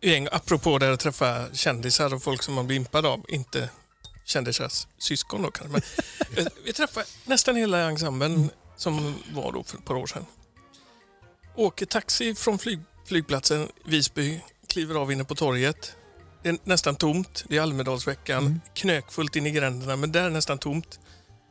[0.00, 3.70] en apropå det att träffa kändisar och folk som man blir impad av, inte
[4.24, 5.72] kändisars syskon då kanske.
[5.72, 5.82] Men,
[6.46, 10.26] eh, vi träffade nästan hela ensemblen som var då för ett par år sedan.
[11.56, 15.92] Åker taxi från flyg, flygplatsen Visby, kliver av inne på torget.
[16.42, 20.58] Det är nästan tomt, det är Almedalsveckan, knökfullt in i gränderna men där är nästan
[20.58, 21.00] tomt.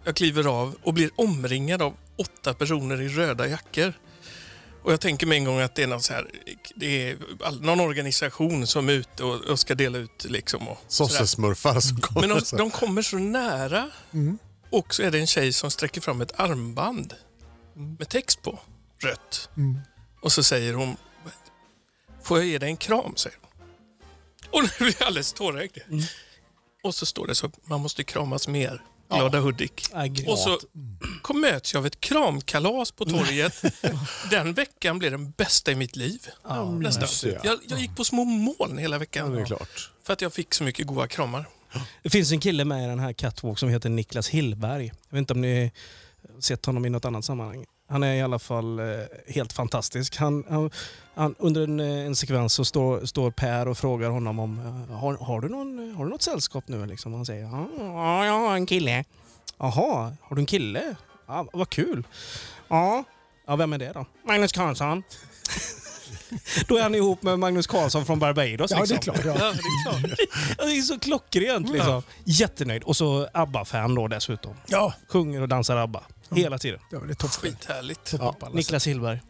[0.04, 3.93] Jag kliver av och blir omringad av åtta personer i röda jackor.
[4.84, 6.28] Och jag tänker med en gång att det är någon, så här,
[6.76, 7.17] det är
[7.62, 10.67] någon organisation som är ute och, och ska dela ut liksom.
[10.67, 10.78] Och.
[10.88, 12.28] Sossesmurfar som kommer.
[12.28, 14.38] Men de, de kommer så nära Mm.
[14.69, 17.13] och så är det en tjej som sträcker fram ett armband
[18.00, 18.60] med text på,
[19.04, 19.50] rött.
[19.58, 19.80] Mm.
[20.21, 20.97] Och så säger hon,
[22.23, 23.15] får jag ge dig en kram?
[23.15, 23.46] säger hon.
[24.51, 25.77] Och nu blir jag alldeles tårögd.
[26.83, 28.81] Och så står det så, man måste kramas mer.
[29.10, 29.89] Glada Hudik.
[29.93, 30.60] Äh, Och så
[31.21, 33.62] kom, möts jag av ett kramkalas på torget.
[34.29, 36.27] Den veckan blev den bästa i mitt liv.
[36.79, 37.01] Nästan.
[37.01, 37.38] mysigt.
[37.43, 39.45] Jag, jag gick på små moln hela Ja, veckan.
[39.45, 39.91] klart.
[40.03, 41.45] För att jag fick så mycket goda kramar.
[42.03, 44.86] Det finns en kille med i den här Catwalk som heter Niklas Hillberg.
[44.86, 45.71] Jag vet inte om ni
[46.39, 47.65] sett honom i något annat sammanhang.
[47.89, 48.86] Han är i alla fall eh,
[49.28, 50.17] helt fantastisk.
[50.17, 50.71] Han, han,
[51.15, 54.95] han, under en, eh, en sekvens så står, står Per och frågar honom om eh,
[54.97, 56.86] har, har, du någon, har du något sällskap nu?
[56.86, 57.13] Liksom.
[57.13, 59.04] Han säger ja, jag har en kille.
[59.58, 60.95] Jaha, har du en kille?
[61.28, 62.08] Ja, vad kul.
[62.67, 63.04] Ja,
[63.47, 64.06] ja vem är det då?
[64.28, 65.04] Magnus Carlsson.
[66.67, 68.71] Då är han ihop med Magnus Carlsson från Barbados.
[68.71, 69.13] Ja, det är liksom.
[69.13, 69.26] klart.
[69.26, 69.34] Ja.
[69.86, 70.17] Ja, det är klart.
[70.58, 72.02] Det är så klockrent liksom.
[72.23, 72.84] Jättenöjd.
[72.84, 74.56] Och så ABBA-fan då dessutom.
[74.67, 76.04] Ja, Sjunger och dansar ABBA.
[76.32, 76.80] Hela tiden.
[76.92, 77.52] ja det är toppen.
[77.52, 78.08] Skithärligt.
[78.08, 78.54] sätt.
[78.54, 79.22] Niklas Hillberg.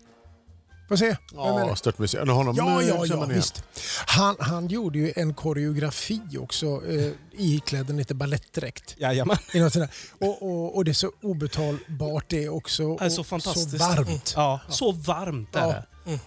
[0.90, 1.16] Får se.
[1.34, 2.20] Ja, störtmusik.
[2.26, 3.64] Ja, honom Ja, ja, ja, visst.
[4.08, 8.96] Han, han gjorde ju en koreografi också, eh, iklädd en lite balettdräkt.
[8.98, 9.38] Jajamän.
[9.54, 10.28] I något sånt där.
[10.28, 12.96] Och, och, och det är så obetalbart det också.
[12.96, 13.72] Det är så fantastiskt.
[13.72, 14.34] Så varmt.
[14.36, 15.84] Ja, så varmt är Ja.
[16.06, 16.20] det.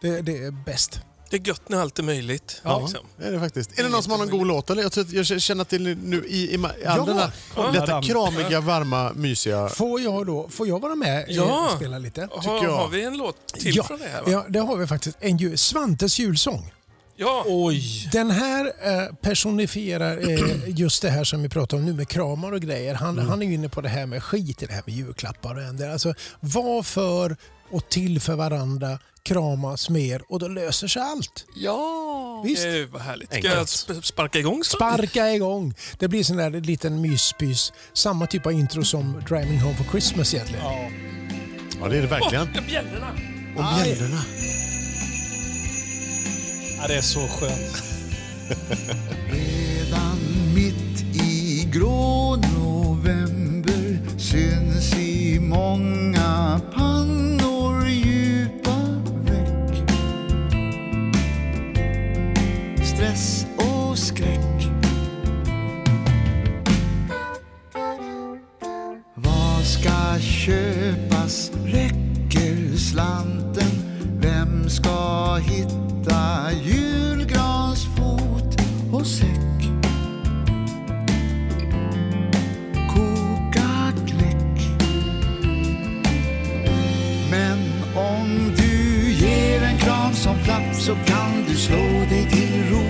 [0.00, 1.00] Det, det är bäst.
[1.32, 2.60] Det är gött när allt är möjligt.
[2.64, 3.00] Ja, Liksom.
[3.18, 3.78] det är det faktiskt.
[3.78, 4.70] Är det någon som har någon god låt?
[4.70, 4.82] Eller?
[4.82, 8.60] Jag, tror att jag känner till nu i, i, i all Ja, kolla detta kramiga,
[8.60, 9.68] varma, mysiga...
[9.68, 11.64] Får jag då får jag vara med Ja.
[11.70, 12.28] och spela lite?
[12.32, 12.72] Har, jag.
[12.76, 14.22] har vi en låt till ja, från det här?
[14.22, 14.30] Va?
[14.30, 15.16] ja, det har vi faktiskt.
[15.20, 16.72] En ju, Svantes julsång.
[17.16, 17.44] Ja.
[17.46, 18.08] Oj.
[18.12, 22.52] Den här eh, personifierar eh, just det här som vi pratar om nu med kramar
[22.52, 22.94] och grejer.
[22.94, 23.28] Han, Mm.
[23.28, 25.62] han är ju inne på det här med skit i det här med julklappar och
[25.62, 25.88] änder.
[25.90, 27.36] Alltså, var för
[27.70, 31.46] och till för varandra, kramas mer och då löser sig allt.
[31.54, 32.42] Ja!
[32.44, 32.66] Visst?
[32.66, 33.28] Eh, vad härligt.
[33.28, 33.54] Ska Enkelt.
[33.54, 34.64] jag sp- sparka igång?
[34.64, 34.76] så?
[34.76, 35.74] Sparka igång.
[35.98, 37.72] Det blir sån där liten myspys.
[37.92, 40.64] Samma typ av intro som Driving Home for Christmas egentligen.
[41.80, 42.48] Ja, det är det verkligen.
[42.56, 43.08] Åh, bjällrorna!
[43.56, 44.22] Och bjällrorna.
[46.80, 47.82] Ja, det är så skönt.
[49.30, 50.18] Redan
[50.54, 56.01] mitt i grå november syns i många
[70.46, 71.52] köpas?
[71.64, 73.70] Räcker slanten?
[74.20, 78.56] Vem ska hitta julgransfot
[78.92, 79.60] och säck?
[82.88, 84.58] Koka kläck.
[87.30, 87.58] Men
[87.94, 92.82] om du ger en kram som platt så kan du slå dig till ro.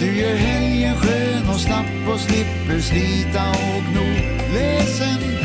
[0.00, 4.06] Du gör helgen skön och snabb och slipper slita och gno.
[4.54, 5.41] Läs en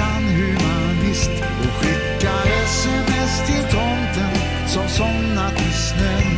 [0.00, 1.30] sann humanist
[1.62, 4.34] och skickar sms till tomten
[4.66, 6.30] som somnat i snön.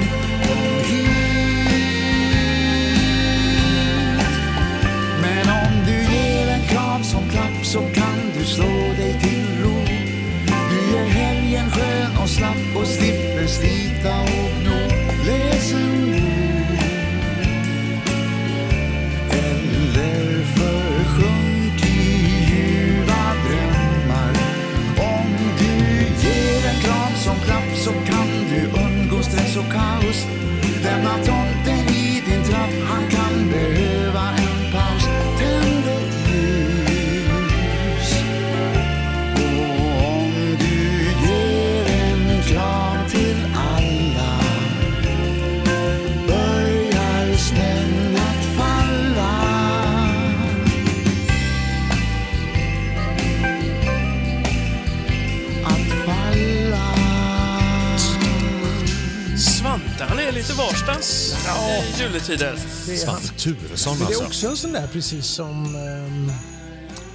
[0.47, 2.23] Kom hit.
[5.23, 9.77] Men om du ger en kram som klapp så kan du slå dig till ro.
[10.71, 13.22] Du gör helgen skön och slapp och slipper
[30.13, 30.52] och
[60.43, 61.35] lite varstans
[61.99, 62.59] i juletider.
[62.87, 64.25] Det Svante Turesson men det är alltså.
[64.25, 66.33] också en sån där precis som, ehm,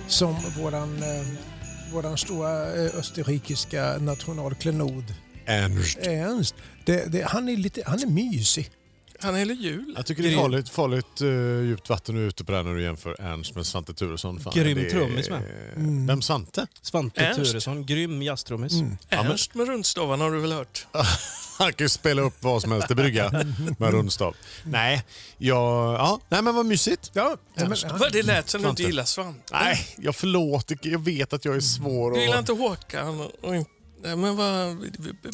[0.07, 1.27] som våran, eh,
[1.93, 5.13] våran stora eh, österrikiska nationalklenod
[5.45, 5.97] Ernst.
[5.97, 6.55] Ernst.
[6.85, 8.69] Det, det, han, är lite, han är mysig.
[9.19, 9.93] Han är jul.
[9.95, 12.75] Jag tycker det är farligt, farligt uh, djupt vatten du är ute på där när
[12.75, 14.39] du jämför Ernst med Svante Turesson.
[14.39, 15.43] Fan, Grym det är- trummis med.
[16.07, 16.67] Vem Svante?
[16.81, 17.51] Svante Ernst.
[17.51, 18.73] Turesson, grym jazztrummis.
[19.09, 20.87] Ernst med rundstavarna har du väl hört?
[21.57, 23.31] Han kan ju spela upp vad som helst i brygga
[23.77, 24.35] med rundstav.
[24.63, 25.03] Nej,
[25.37, 27.11] jag, ja, nej men vad mysigt.
[27.13, 28.81] Ja, men, Vad Det lät som du Svante.
[28.81, 29.41] inte gillar Svante.
[29.53, 30.77] Nej, jag förlåter.
[30.81, 32.11] Jag vet att jag är svår.
[32.11, 32.39] Du gillar Och...
[32.39, 33.71] inte Håkan och, och inte...
[34.03, 34.77] Nej, Men vad,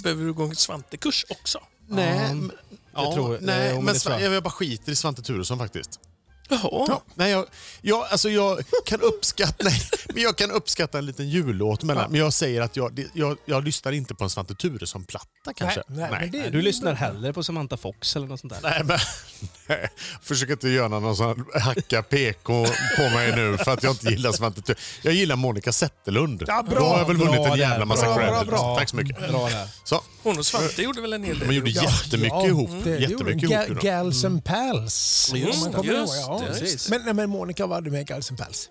[0.03, 1.59] behöver du gå en Svante-kurs också?
[1.87, 2.51] Nej, men-
[2.93, 3.81] jag ja, tror- nej,
[4.29, 5.99] men bara skiter i Svante Turesson faktiskt.
[6.49, 6.99] Jaha.
[7.15, 7.45] Nej, jag,
[7.81, 9.81] jag, alltså jag kan uppskatta nej,
[10.13, 12.11] men jag kan uppskatta en liten jullåt mellan.
[12.11, 15.83] Men jag säger att jag, jag, jag lyssnar inte på en Svante Turesson-platta kanske.
[15.87, 18.59] nej, men det- Du lyssnar hellre på Samantha Fox eller något sånt där.
[18.63, 18.99] Nej, men,
[19.67, 19.89] nej,
[20.21, 22.65] försök inte göra någon sån hacka PK
[22.97, 24.83] på mig nu för att jag inte gillar Svante Turesson.
[25.01, 26.43] Jag gillar Monica Zetterlund.
[26.47, 26.79] Ja, bra.
[26.79, 28.33] Då har jag väl vunnit en där, jävla massa bra, credit.
[28.33, 28.75] bra, bra.
[28.77, 29.17] Tack så mycket.
[29.29, 29.67] Bra där.
[29.83, 32.69] Så, Hon och Svante gjorde väl en hel del de gjorde jättemycket Ja, ihop.
[32.83, 33.67] det- jättemycket ihop.
[33.67, 33.81] Ga-.
[33.81, 35.31] Gals and Pals.
[35.35, 36.43] Just Om man det, kommer ihåg, just ja.
[36.47, 36.89] precis.
[36.89, 38.69] Men, nej, men Monica var du med i Gals and Pals?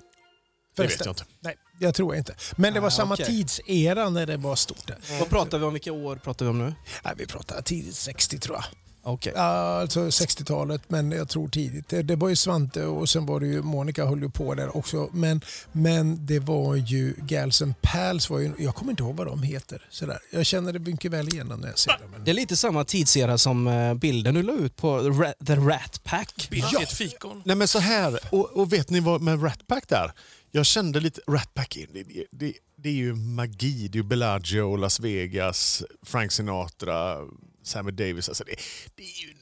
[0.76, 1.04] Det vet Förresten.
[1.06, 1.24] jag inte.
[1.40, 2.34] Nej, jag tror inte.
[2.56, 3.26] Men det var Ah, samma okej.
[3.26, 4.90] tidsera när det var stort.
[5.20, 5.72] Vad pratar vi om?
[5.72, 6.74] Vilka år pratar vi om nu?
[7.04, 8.64] Nej, vi pratar tidigt 60 tror jag.
[9.04, 11.88] Ja, alltså 60-talet, men jag tror tidigt.
[11.88, 14.76] Det, det var ju Svante och sen var det ju Monica höll ju på där
[14.76, 15.08] också.
[15.12, 15.40] Men,
[15.72, 19.42] men det var ju Gals and Pals, var ju, jag kommer inte ihåg vad de
[19.42, 19.86] heter.
[19.90, 20.18] Sådär.
[20.30, 22.10] Jag känner det mycket väl igenom när jag ser dem.
[22.10, 22.24] Men...
[22.24, 25.00] Det är lite samma tidsera som eh, bilden du la ut på
[25.46, 26.48] The Rat Pack.
[26.50, 27.42] Vilket fikon.
[27.44, 30.12] Nej men så här, och, och vet ni vad med Rat Pack där?
[30.50, 33.88] Jag kände lite, Rat Pack, det, det, det, det är ju magi.
[33.88, 37.16] Det är ju Bellagio, Las Vegas, Frank Sinatra,
[37.62, 38.28] Sammy Davis.
[38.28, 38.54] Är ju,
[38.96, 39.41] det,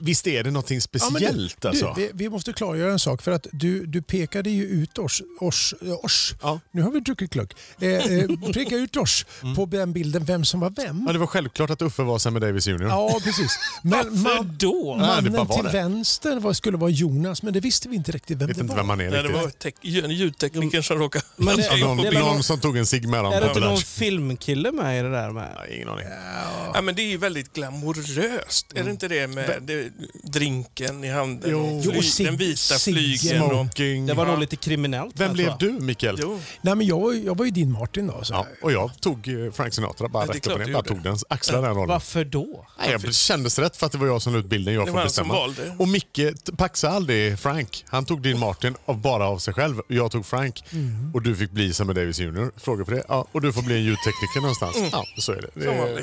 [0.00, 1.92] visst är det någonting Ja, speciellt du, alltså?
[1.96, 5.22] du, vi, vi måste klargöra en sak för att du, du pekade ju ut oss,
[5.40, 6.34] oss, oss.
[6.42, 6.60] Ja.
[6.70, 10.60] nu har vi druckit glögg, eh, eh, pekade ut oss på den bilden vem som
[10.60, 11.04] var vem.
[11.06, 12.82] Ja, det var självklart att Uffe var Sammy Davis Jr.
[12.82, 13.58] Ja, precis.
[13.82, 14.96] Men man, då?
[14.98, 15.70] Nej, det mannen bara var till det.
[15.72, 18.74] vänster var, skulle vara Jonas, men det visste vi inte riktigt vem vet det inte
[18.74, 18.82] var.
[18.82, 21.24] vem han är Nej, det var tek- en ljudtekniker som råkade...
[21.36, 23.32] Men det- Ja, någon, det är väl någon någon- som tog en cigg med dem.
[23.32, 25.48] Är det inte Ja, någon filmkille med i det där med?
[25.56, 26.04] Nej, ingen aning.
[26.74, 28.72] Ja, men det är ju väldigt glamoröst.
[28.74, 29.87] Är det inte det med det,
[30.24, 31.80] drinken i handen Jo.
[31.84, 33.42] Jo, och fly, den vita flygeln?
[33.42, 34.06] Och, Smoking.
[34.06, 35.12] Det var nog lite kriminellt.
[35.20, 36.16] Vem tror blev du, Mikael?
[36.22, 38.24] jo, Nej, men jag, var ju- jag var ju din Martin då.
[38.24, 38.34] Så.
[38.34, 40.72] Ja, och jag tog eh, Frank Sinatra bara rätt upp och ner.
[40.72, 41.88] Bara tog den, axlade den rollen.
[41.88, 42.66] Varför då?
[42.78, 44.74] Nej, jag kändes rätt för att det var jag som la ut bilden.
[44.74, 45.34] Jag Det får bestämma.
[45.34, 45.76] valde.
[45.78, 46.20] Och Micke
[46.56, 47.84] paxade aldrig Frank.
[47.88, 49.80] Han tog din Martin av, bara av sig själv.
[49.88, 50.64] Jag tog Frank.
[50.72, 51.10] Mm.
[51.14, 52.50] Och du fick bli Sammy Davis Jr.
[52.60, 53.02] Fråga på det.
[53.08, 54.76] Ja, och du får bli en ljudtekniker någonstans.
[54.92, 55.48] Ja, så är det.
[55.54, 55.96] Det Mm.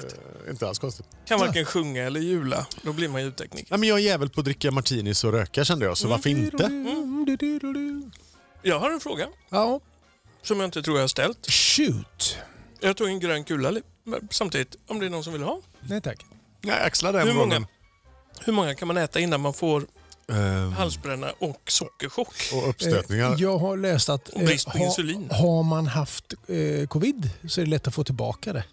[0.47, 1.05] Är inte alls konstigt.
[1.27, 2.65] kan varken sjunga eller jula.
[2.81, 3.73] Då blir man ljudtekniker.
[3.75, 6.29] Ja, men jag är jävel på att dricka martinis och röka kände jag, så varför
[6.29, 6.63] inte?
[6.65, 8.11] Mm.
[8.61, 9.79] Jag har en fråga Ja,
[10.41, 11.51] som jag inte tror jag har ställt.
[11.51, 12.37] shoot.
[12.79, 13.81] Jag tog en grön kula li-
[14.31, 15.61] samtidigt, om det är någon som vill ha.
[15.89, 16.25] Nej tack.
[16.61, 17.67] Jag axlar den Hur många,
[18.45, 19.85] hur många kan man äta innan man får
[20.31, 22.33] Ehm, halsbränna och sockerchock.
[22.53, 23.31] och uppstötningar.
[23.33, 25.29] Eh, Jag har läst att Och brist på ha- insulin.
[25.31, 28.63] har man haft eh, covid så är det lätt att få tillbaka det.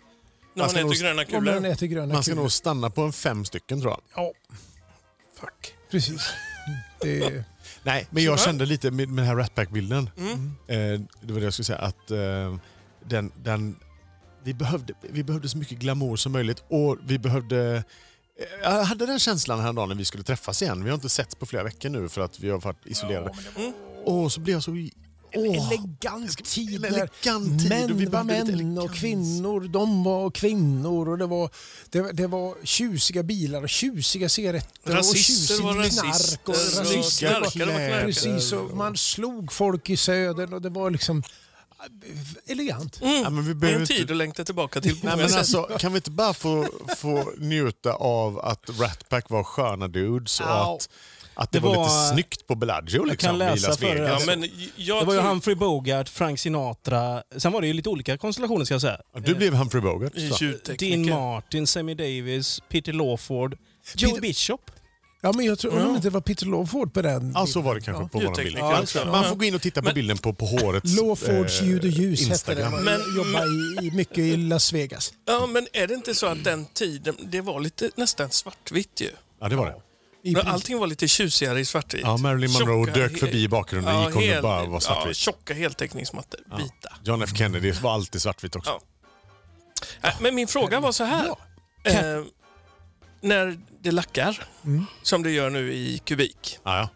[0.54, 1.66] När man ska äter nog- gröna Om man kulor.
[1.72, 2.42] äter gröna Man ska kulor.
[2.42, 4.00] nog stanna på en fem stycken tror jag.
[4.24, 4.32] Ja,
[5.42, 5.74] Fuck.
[5.90, 6.30] precis.
[7.00, 7.44] Det,
[7.82, 10.10] Nej, men jag kände lite med, med den här Rat Pack-bilden.
[10.16, 10.54] Mm.
[10.68, 11.78] Eh, det var det jag skulle säga.
[11.78, 12.56] Att eh,
[13.08, 13.76] den, den,
[14.44, 17.76] vi, behövde, vi behövde så mycket glamour som möjligt och vi behövde...
[17.76, 20.84] eh, Jag hade den känslan häromdagen när vi skulle träffas igen.
[20.84, 23.32] Vi har inte setts på flera veckor nu för att vi har varit isolerade.
[24.04, 24.70] Och så blev jag så...
[25.34, 26.84] Åh, elegant tid.
[26.84, 27.68] elegant tid.
[27.68, 31.08] Män var män och kvinnor, de var kvinnor.
[31.08, 31.50] Och det, var,
[31.90, 36.48] det, det var tjusiga bilar och tjusiga cigaretter Rasister och tjusigt knark.
[36.48, 38.04] Och rasister var, knarkare.
[38.04, 41.22] Precis, och man slog folk i södern och det var liksom
[42.46, 42.98] elegant.
[43.02, 43.94] Ja, men vi en inte...
[43.94, 46.66] tid att längta tillbaka till Nej, men alltså, kan vi inte bara få,
[46.96, 50.88] få njuta av att Rat Pack var sköna dudes och att,
[51.34, 53.86] att det, Det var, var- lite snyggt på Bellagio liksom, kan läsa i Las för
[53.94, 53.94] det.
[54.02, 54.26] Vegas.
[54.26, 57.22] Ja, men jag Det var ju tror- Humphrey Bogart, Frank Sinatra.
[57.36, 59.00] Sen var det ju lite olika konstellationer ska jag säga.
[59.14, 60.12] Ja, Du blev Humphrey Bogart.
[60.38, 60.72] så.
[60.78, 63.56] Dean Martin, Sammy Davis, Peter Lawford,
[63.96, 64.70] Joe Peter- Bishop.
[65.24, 65.84] Ja, men jag tror Ja.
[65.86, 67.32] om det inte var Peter Lawford på den.
[67.34, 68.48] Ja, så var det kanske på vår bild.
[68.56, 69.00] Ljudtekniker.
[69.06, 69.12] Ja.
[69.12, 71.84] Man får gå in och titta på Men- bilden på, på hårets Lawfords eh, ljud
[71.84, 72.60] och ljus hette det.
[72.62, 72.72] Instagram.
[72.84, 72.84] Man
[73.74, 75.12] Men- i, mycket i Las Vegas.
[75.26, 79.10] Ja, men är det inte så att den tiden, det var lite nästan svartvitt ju?
[79.40, 79.74] Ja, det var det.
[80.24, 80.46] I Men.
[80.46, 82.02] Allting var lite tjusigare i svartvitt.
[82.04, 83.94] Ja, Marilyn Monroe Tjocka dök förbi i bakgrunden.
[83.94, 86.92] Ja, gick hon och hel- bara var Ja, tjocka heltäckningsmattor, vita.
[87.04, 88.80] John F Kennedy var alltid svartvitt också.
[90.02, 90.08] Ja.
[90.08, 91.26] Äh, Men min fråga var så här.
[91.84, 91.94] Eh,
[93.22, 94.86] när det lackar, Mm.
[95.02, 96.88] som det gör nu i kubik, Ja, ja.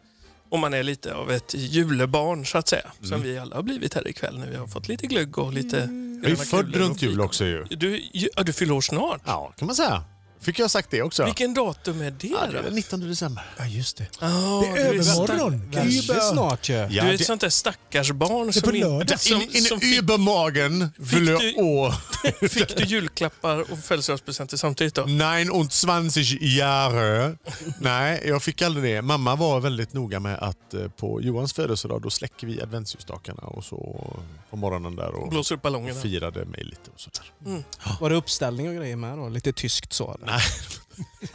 [0.49, 3.09] och man är lite av ett julebarn så att säga, Mm.
[3.11, 5.77] som vi alla har blivit här ikväll när vi har fått lite glögg och lite
[6.22, 7.64] Jag är född runt jul också ju.
[7.64, 9.20] Du, ja, du fyller år snart.
[9.27, 10.05] Ja, kan man säga.
[10.41, 11.24] Fick jag sagt det också?
[11.24, 12.62] Vilken datum är det Ja, det är då?
[12.62, 13.45] den 19 december.
[13.59, 14.07] Ja, just det.
[14.18, 15.62] Ah, Det är övermorgon.
[15.72, 16.74] Über- snart ju.
[16.74, 19.20] Ja, Du är ett det- sånt där stackars barn är som, på in- lördag.
[19.20, 21.93] som, in, in som fick, Übermorgen fyller du- år.
[22.49, 25.07] fick du julklappar och födelsedagspresenter samtidigt då?
[25.07, 27.37] 29 Jahre.
[27.80, 29.03] Nej, jag fick aldrig det.
[29.03, 33.64] Mamma var väldigt noga med att eh, på Johans födelsedag då släcker vi adventsljusstakarna och
[33.64, 34.07] så
[34.51, 36.01] på morgonen där och, Blåser upp och ballongerna.
[36.01, 37.62] firade mig lite och sådär.
[38.01, 39.28] Var det uppställning och grejer med då?
[39.28, 40.14] Lite tyskt så?
[40.14, 40.26] eller?
[40.27, 40.41] Nej,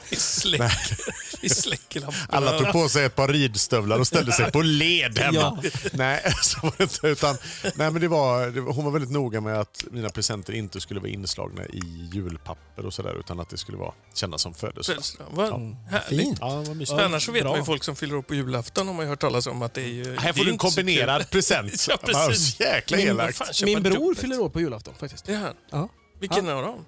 [0.10, 0.98] Vi släcker,
[1.42, 2.26] vi släcker lamporna.
[2.30, 5.62] alla tog på sig ett par ridstövlar och ställde sig på led hemma.
[5.92, 7.08] Nej, så var det inte.
[7.08, 10.54] Utan, nej, men det var, det, var- hon var väldigt noga med att mina presenter
[10.54, 11.82] inte skulle vara inslagna i
[12.14, 15.04] julpapper och sådär utan att det skulle vara kännas som födelsedag.
[15.04, 15.28] Födelsedag.
[15.32, 16.20] Vad härligt.
[16.26, 16.38] Fint.
[16.42, 17.52] Ja, vad Annars så vet Bra.
[17.52, 19.74] man ju folk som fyller år på julafton har man ju hört talas om att
[19.74, 20.18] det är ju...
[20.18, 21.86] Här får du en kombinerad present.
[21.90, 22.60] Ja, precis.
[22.60, 23.40] Jäkla Min- elakt.
[23.40, 25.28] vad fan, Min bror fyller år på julafton faktiskt.
[25.28, 25.54] Han.
[25.72, 25.90] Ja.
[26.20, 26.86] Vilken av dem?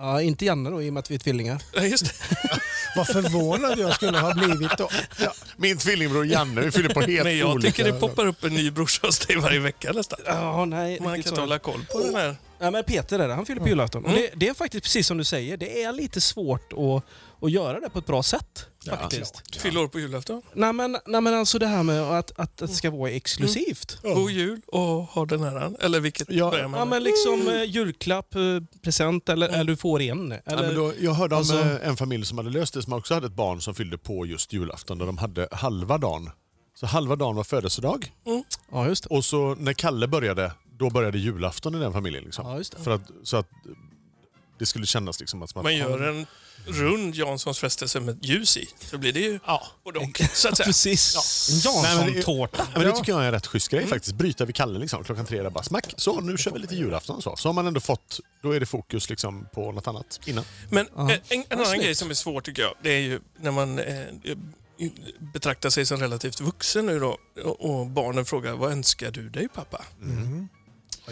[0.00, 1.62] Ja, inte Janne då i och med att vi är tvillingar.
[1.74, 2.12] Ja, just det.
[2.96, 4.88] Vad förvånad jag skulle ha blivit då.
[5.18, 7.72] Ja, min tvillingbror Janne, vi fyller på helt Men jag olika...
[7.72, 10.18] tycker det poppar upp en ny brorsa hos dig varje vecka nästan.
[10.26, 11.00] Ja, nej.
[11.00, 12.36] Man kan inte hålla koll på den här.
[12.58, 14.04] Ja, men Peter är det, han fyller på julafton.
[14.04, 17.04] Och det, det är faktiskt precis som du säger, det är lite svårt att,
[17.42, 18.66] att göra det på ett bra sätt.
[18.88, 19.56] faktiskt.
[19.60, 20.42] Fyller år på julafton.
[20.54, 23.98] Nej, men, nej men alltså det här med att, att, det ska vara exklusivt.
[24.02, 25.76] God jul och ha den här.
[25.80, 26.50] Eller vilket Ja.
[26.50, 28.40] börjar man Ja men liksom eh, julklapp, eh,
[28.82, 30.32] present eller, eller du får en.
[30.32, 32.82] Eller, Ja, men då, jag hörde om Alltså- eh, en familj som hade löst det
[32.82, 36.30] som också hade ett barn som fyllde på just julafton där de hade halva dagen.
[36.74, 38.12] Så halva dagen var födelsedag
[38.72, 39.14] Ja just det.
[39.16, 42.24] och så när Kalle började, då började julafton i den familjen.
[42.24, 42.46] Liksom.
[42.46, 42.82] Ja, just det.
[42.84, 43.48] För att, så att
[44.60, 45.54] det skulle kännas liksom att...
[45.54, 46.26] Man gör en
[46.66, 48.68] rund Janssons frestelse med ljus i.
[48.90, 49.66] Så blir det ju Ja.
[49.84, 50.20] både och.
[50.34, 50.66] Så att säga.
[50.66, 51.16] Precis.
[51.66, 52.66] En men det- Jansson-tårta.
[52.72, 54.14] Ja, men det tycker jag är en rätt schysst grej faktiskt.
[54.14, 55.94] Bryta vid Kalle liksom, klockan tre där bara smack.
[55.96, 57.36] Så nu kör vi lite julafton så.
[57.36, 60.44] Så har man ändå fått, då är det fokus liksom på något annat innan.
[60.70, 61.10] Men Ja.
[61.12, 61.84] eh, en, en annan snyggt.
[61.84, 64.04] grej som är svår tycker jag, det är ju när man eh,
[65.32, 69.84] betraktar sig som relativt vuxen nu då och, barnen frågar vad önskar du dig pappa?
[70.00, 70.06] Ja,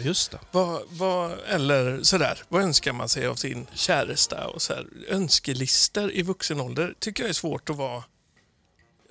[0.01, 0.39] just det.
[0.51, 4.47] Vad, vad, eller sådär, vad önskar man sig av sin käresta?
[4.47, 8.03] Och så här, önskelistor i vuxen ålder tycker jag är svårt att vara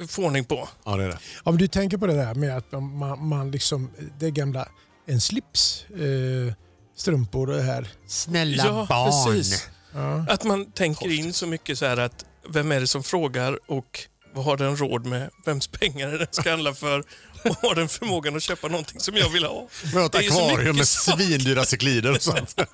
[0.09, 0.68] få ordning på.
[0.84, 1.18] Ja, det är det.
[1.43, 4.68] Om du tänker på det där med att man, man liksom, det gamla,
[5.07, 6.55] en slips, eh,
[6.97, 7.89] strumpor och det här.
[8.07, 9.68] Snälla ja, precis.
[9.93, 10.26] Ja.
[10.28, 14.09] Att man tänker in så mycket så här att vem är det som frågar och
[14.34, 15.30] vad har den råd med?
[15.47, 17.05] Vems pengar är det den ska handla för?
[17.51, 19.68] och har den förmågan att köpa någonting som jag vill ha.
[19.95, 22.61] Har ett så akvarium med svindyra ciklider och sånt.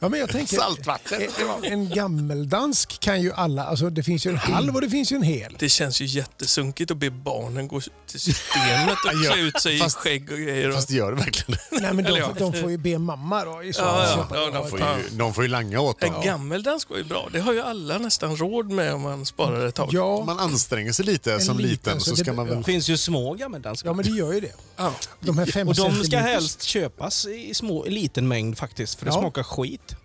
[0.00, 1.22] Ja, men jag tänker, Saltvatten.
[1.62, 5.12] En, en gammeldansk kan ju alla, alltså det finns ju en halv och det finns
[5.12, 5.56] ju en hel.
[5.58, 9.98] Det känns ju jättesunkigt att be barnen gå till systemet och klä ut sig fast-
[9.98, 10.68] i skägg och grejer.
[10.68, 10.74] Och...
[10.74, 11.60] Fast gör det verkligen.
[11.70, 13.62] Nej, men de, de får ju be mamma då.
[13.62, 16.02] I så Ja, ja, Så- ja, de Får får ju, de får ju langa åt
[16.02, 16.22] En dem.
[16.24, 17.28] gammeldansk var ju bra.
[17.32, 19.88] Det har ju alla nästan råd med om man sparar ett tag.
[19.88, 22.46] Om Ja, man anstränger sig lite En som liten, liten så så det- ska man
[22.48, 22.56] väl...
[22.58, 23.77] Det finns ju små gammeldanskar.
[23.84, 24.52] Ja, men det gör ju det.
[24.76, 24.94] Ja.
[25.20, 29.12] De här fem och de ska helst köpas i små, liten mängd faktiskt, för det
[29.12, 29.20] Ja.
[29.20, 29.96] smakar skit.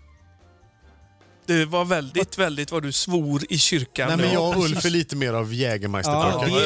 [1.46, 4.08] Det var väldigt, väldigt vad du svor i kyrkan.
[4.08, 4.64] Nej, men Ja, jag och.
[4.64, 5.48] Ulf är lite mer av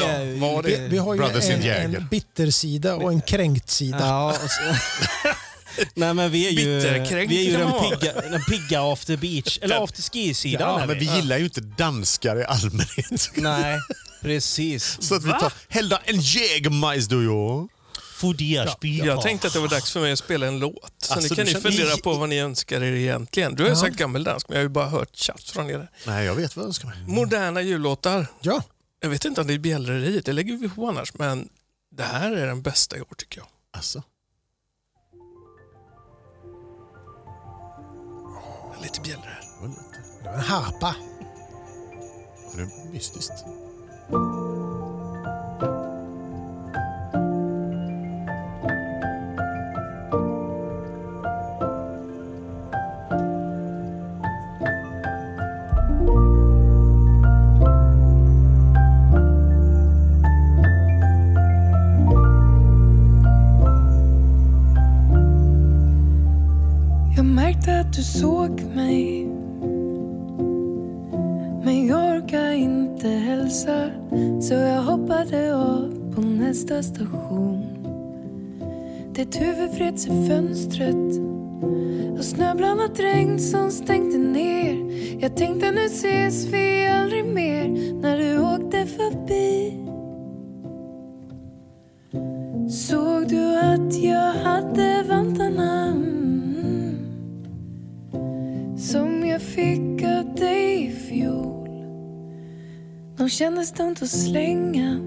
[0.09, 3.99] är, Var Vi, vi har ju en, en bittersida och en kränkt-sida.
[3.99, 4.75] Ja, och så,
[5.93, 7.97] Nej men vi är ju, Bitterkränkt vi är ju kan den man vara.
[7.97, 10.69] pigga, den pigga after beach, eller after ski-sidan.
[10.69, 13.31] Ja, är men vi gillar ju inte danskar i allmänhet.
[13.35, 13.79] Nej,
[14.21, 14.97] precis.
[15.01, 17.67] Så att vi tar hellre en Jägermeister, ja.
[18.15, 18.97] Fodersby.
[18.97, 20.91] Jag tänkte att det var dags för mig att spela en låt.
[20.97, 23.55] Så Alltså, ni kan du ju känner- fundera på vad ni önskar er egentligen.
[23.55, 25.89] Du har ju sagt gammeldansk, men jag har ju bara hört tjafs från er.
[26.05, 26.97] Nej, jag vet vad jag önskar mig.
[27.07, 28.27] Moderna jullåtar.
[28.41, 28.63] Ja.
[29.01, 31.49] Jag vet inte om det är bjällreri, det lägger vi på annars, men
[31.95, 33.47] det här är den bästa i år tycker jag.
[33.73, 34.03] Alltså.
[38.81, 39.39] Lite bjällror.
[39.61, 39.75] det var
[40.23, 40.95] Det var en harpa.
[42.55, 43.45] Det är mystiskt.
[67.29, 69.25] Märkte att du såg mig.
[71.63, 73.89] Men jag orkar inte hälsa
[74.41, 77.65] Så jag hoppade av på nästa station.
[79.11, 81.19] Ditt huvud vreds i fönstret.
[82.17, 84.89] Och snöblandat regn som stängde ner.
[85.21, 87.48] Jag tänkte nu ses vi aldrig mer.
[103.29, 104.99] De kändes dumt att slänga.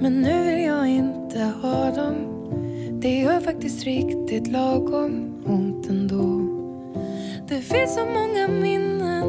[0.00, 2.14] Men nu vill jag inte ha dem.
[3.00, 6.40] Det gör faktiskt riktigt lagom ont ändå.
[7.48, 9.24] Det finns så många minnen.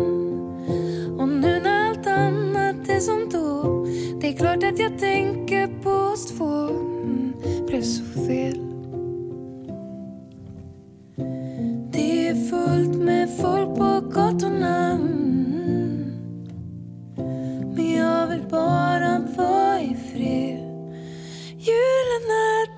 [1.19, 3.85] Och nu när allt annat är som då
[4.21, 6.69] Det är klart att jag tänker på oss två.
[6.69, 7.33] Mm,
[7.67, 8.62] Blev så fel.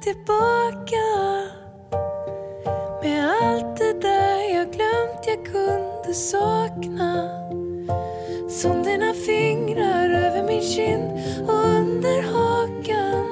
[0.05, 1.05] Tillbaka.
[3.03, 7.29] Med allt det där jag glömt jag kunde sakna.
[8.49, 11.11] Som dina fingrar över min kind
[11.49, 13.25] och under hakan.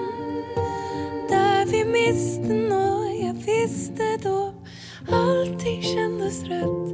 [1.30, 4.54] Där vi miste nåt jag visste då
[5.12, 6.90] Allting kändes rätt.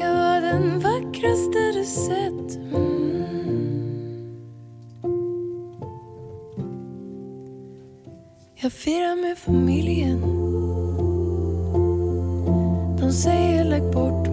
[0.00, 2.56] Jag var den vackraste du sett.
[2.56, 2.93] Mm.
[8.64, 10.20] Jag firar med familjen.
[13.00, 14.23] De säger lägg bort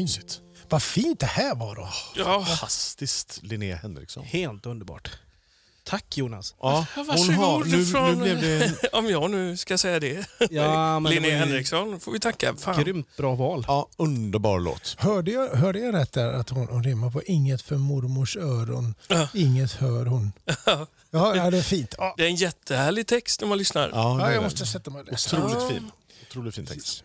[0.00, 0.20] Oj.
[0.68, 1.88] Vad fint det här var då.
[2.16, 4.24] Ja, fantastiskt Linnea Henriksson.
[4.24, 5.10] Helt underbart.
[5.84, 6.54] Tack Jonas.
[6.60, 10.26] Ja, varsågod nu, från, nu blev det om jag nu ska säga det.
[10.50, 12.54] Ja, men det Linnea Henriksson får vi tacka.
[12.56, 12.82] Fan.
[12.84, 13.64] Grymt bra val.
[13.68, 14.94] ja, underbar låt.
[14.98, 18.94] Hörde jag, hörde jag rätt där att hon, hon rimmar på inget för mormors öron,
[19.08, 19.28] Ja.
[19.34, 20.32] inget hör hon.
[21.12, 21.94] Ja, ja det är fint.
[21.98, 23.88] Ja, Det är en jättehärlig text när man lyssnar.
[23.88, 25.36] Ja, ja, jag måste sätta mig och läsa.
[25.44, 25.90] Otroligt fin.
[26.30, 27.04] Otroligt fin text.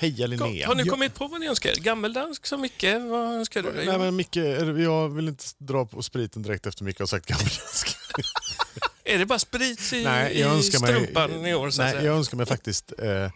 [0.00, 0.66] Heja Linnea.
[0.66, 1.74] Har ni kommit på vad ni önskar?
[1.74, 2.84] Gammeldansk som Micke?
[3.10, 3.86] Vad önskar du dig?
[3.86, 7.96] Nej, men Micke, jag vill inte dra på spriten direkt efter Micke har sagt gammeldansk.
[9.04, 11.70] Är det bara sprit i, Nej, jag i önskar mig- strumpan i år?
[11.70, 12.04] Så Nej, säga?
[12.04, 12.92] jag önskar mig faktiskt...
[12.98, 13.30] Eh,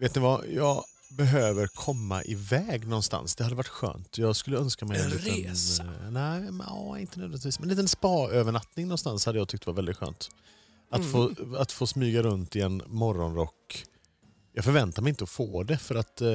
[0.00, 0.44] vet ni vad?
[0.48, 3.34] Jag behöver komma iväg någonstans.
[3.34, 4.18] Det hade varit skönt.
[4.18, 5.50] Jag skulle önska mig en, En liten...
[5.50, 5.82] resa?
[5.84, 7.58] eh, nej, men, inte nödvändigtvis.
[7.58, 10.28] Men en liten spa-övernattning någonstans hade jag tyckt var väldigt skönt.
[10.90, 11.12] Att, Mm.
[11.12, 13.84] få, att få smyga runt i en morgonrock.
[14.58, 16.26] Jag förväntar mig inte att få det för att eh,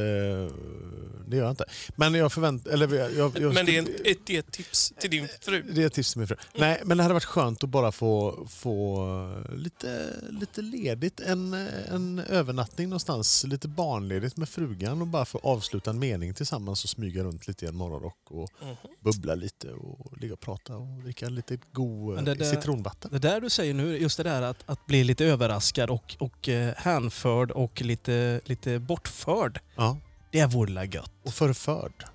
[1.28, 1.66] det gör jag inte.
[1.96, 2.72] Men jag förväntar...
[2.72, 5.28] Eller jag, jag, jag Men det är, ett, ett, det är ett tips till din
[5.42, 5.64] fru.
[5.74, 6.36] det är ett tips till min fru.
[6.56, 11.20] Nej, men det hade varit skönt att bara få, få lite, lite ledigt.
[11.20, 11.54] En,
[11.92, 16.90] en övernattning någonstans, lite barnledigt med frugan och bara få avsluta en mening tillsammans och
[16.90, 18.76] smyga runt lite i en morgonrock och Mhm.
[19.00, 23.12] bubbla lite och ligga och prata och dricka lite god det där- citronvatten.
[23.14, 26.50] Det där du säger nu, just det där att, att bli lite överraskad och, och
[26.50, 28.13] eh, hänförd och lite,
[28.46, 29.60] lite bortförd.
[29.76, 29.98] Ja.
[30.32, 31.12] Det vore la gött.
[31.26, 32.06] Och förförd.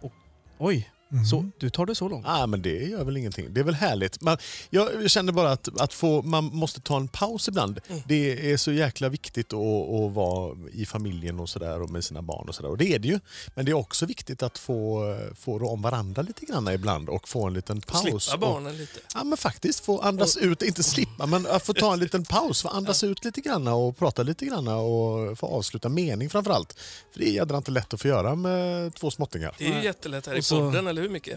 [0.58, 1.24] Oj, Mhm.
[1.24, 2.26] så du tar det så långt?
[2.28, 3.46] Ah, men det gör väl ingenting.
[3.54, 4.20] Det är väl härligt.
[4.20, 4.36] Man,
[4.70, 7.80] jag, kände bara att, att få, man måste ta en paus ibland.
[7.88, 8.02] Mm.
[8.06, 9.58] Det är så jäkla viktigt att,
[9.90, 12.70] att vara i familjen och sådär och med sina barn och sådär.
[12.70, 13.20] Och det är det ju.
[13.54, 15.02] Men det är också viktigt att få,
[15.36, 18.02] få rå om varandra lite grann ibland och få en liten paus.
[18.24, 19.00] Slippa Och, barnen lite.
[19.14, 22.68] ja men faktiskt få andas ut, inte slippa men få ta en liten paus, få
[22.68, 26.72] andas ut lite grann och prata lite grann och få avsluta mening framförallt.
[27.12, 29.54] För det är jädra inte lätt att få göra med två småttingar.
[29.58, 31.28] Det är ju jättelätt här i Och så- podden, eller hur Micke?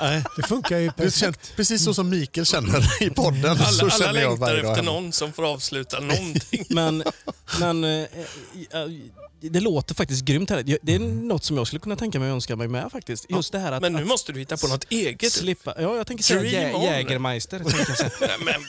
[0.00, 0.24] Nej.
[0.36, 1.56] Det funkar ju perfekt.
[1.56, 3.44] precis så som Mikael känner i podden.
[3.50, 4.92] Alla, så alla känner jag längtar dag efter hemma.
[4.92, 6.64] någon som får avsluta någonting.
[6.68, 7.04] Men,
[7.60, 8.06] men eh, eh,
[9.40, 10.78] det låter faktiskt grymt här.
[10.82, 13.26] Det är något som jag skulle kunna tänka mig att önska mig med faktiskt.
[13.30, 15.32] Just det här att, Men nu att måste du hitta på något eget.
[15.32, 15.74] slippa...
[15.78, 16.82] Ja, jag tänker säga Dream jä, on.
[16.82, 17.58] Jägermeister.
[17.58, 18.60] tänker Men?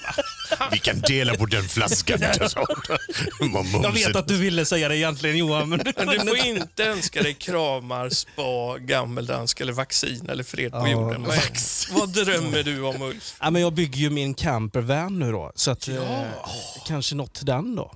[0.72, 2.20] Vi kan dela på den flaskan.
[3.84, 7.22] Jag vet att du ville säga det egentligen Johan, men Men du får inte önska
[7.24, 11.24] dig kramar, spa, gammeldansk eller vaccin eller fred på Ja, jorden.
[11.24, 11.40] Vad,
[11.92, 13.36] vad drömmer du om Ulf?
[13.42, 16.24] Ja, men jag bygger ju min campervan nu då, så att, eh,
[16.88, 17.92] kanske något till den då.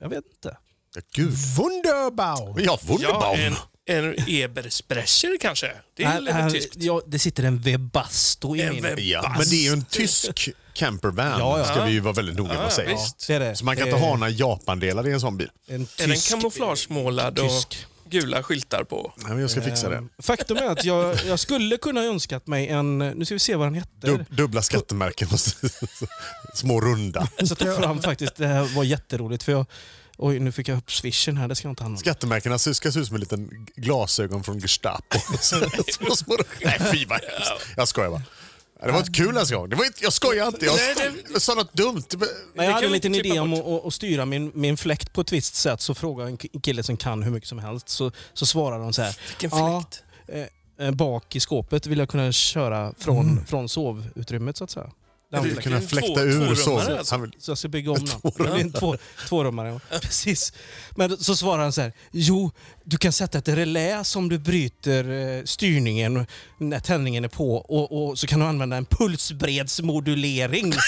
[0.00, 0.56] Jag vet inte.
[0.94, 1.32] Ja, Gud.
[1.56, 2.54] Wunderbaum!
[2.56, 3.40] Ja, Ja, Wunderbaum.
[3.40, 5.72] en, en Ebersprecher kanske?
[5.96, 6.76] Det är lite tyskt.
[6.76, 8.82] ja, det sitter en Webasto i En min.
[8.82, 11.64] Web- Ja, men det är ju en tysk campervan, Ja, ja.
[11.64, 12.88] ska vi ju vara väldigt noga med Ja, att säga.
[12.88, 13.26] visst.
[13.26, 13.56] Det är det.
[13.56, 15.50] Så man kan inte ha några Japandelar i en sån bil.
[15.66, 17.86] En Är den tysk, kamouflagemålad och tysk.
[18.10, 19.12] gula skyltar på?
[19.16, 19.96] Nej, men jag ska fixa det.
[19.96, 23.54] Eh, Faktum är att jag, jag skulle kunna önskat mig en, nu ska vi se
[23.56, 24.08] vad den heter.
[24.08, 25.40] Dub, dubbla skattemärken och
[26.54, 27.28] små runda.
[27.38, 29.66] Jag tar fram faktiskt, det här var jätteroligt för jag,
[30.18, 32.00] oj nu fick jag upp swishen här, det ska jag inte handla om.
[32.00, 35.18] Skattemärkena ska se ut som en liten glasögon från Gestapo.
[35.92, 37.66] små, små, nej, fy vad hemskt.
[37.76, 38.22] Jag skojar bara.
[38.80, 39.68] Ja, Det var ett kul gång.
[39.68, 40.64] Det var inte, jag skojar inte.
[40.66, 42.02] Jag, Nej, jag sa något dumt.
[42.54, 45.32] Men jag hade en liten idé om att, att, styra min, min fläkt på ett
[45.32, 45.80] visst sätt.
[45.80, 47.88] Så frågade en ki- kille som kan hur mycket som helst.
[47.88, 49.16] Så, så svarade de så här.
[49.28, 50.02] Vilken Ja, fläkt.
[50.78, 54.90] eh, eh, bak i skåpet vill jag kunna köra från, från sovutrymmet så att säga.
[55.30, 55.62] Du fläkten.
[55.62, 56.78] kunna fläkta ur så.
[56.78, 57.14] alltså.
[57.14, 58.08] Han vill, Så jag ska bygga om
[58.38, 58.72] den.
[58.72, 58.96] Två,
[59.28, 59.80] tvårummare.
[59.90, 59.98] Ja.
[60.00, 60.52] Precis.
[60.96, 61.92] Men så svarar han så här.
[62.12, 62.50] Jo,
[62.84, 66.26] du kan sätta ett relä som du bryter eh, styrningen
[66.58, 70.72] när tändningen är på och, och så kan du använda en pulsbredsmodulering.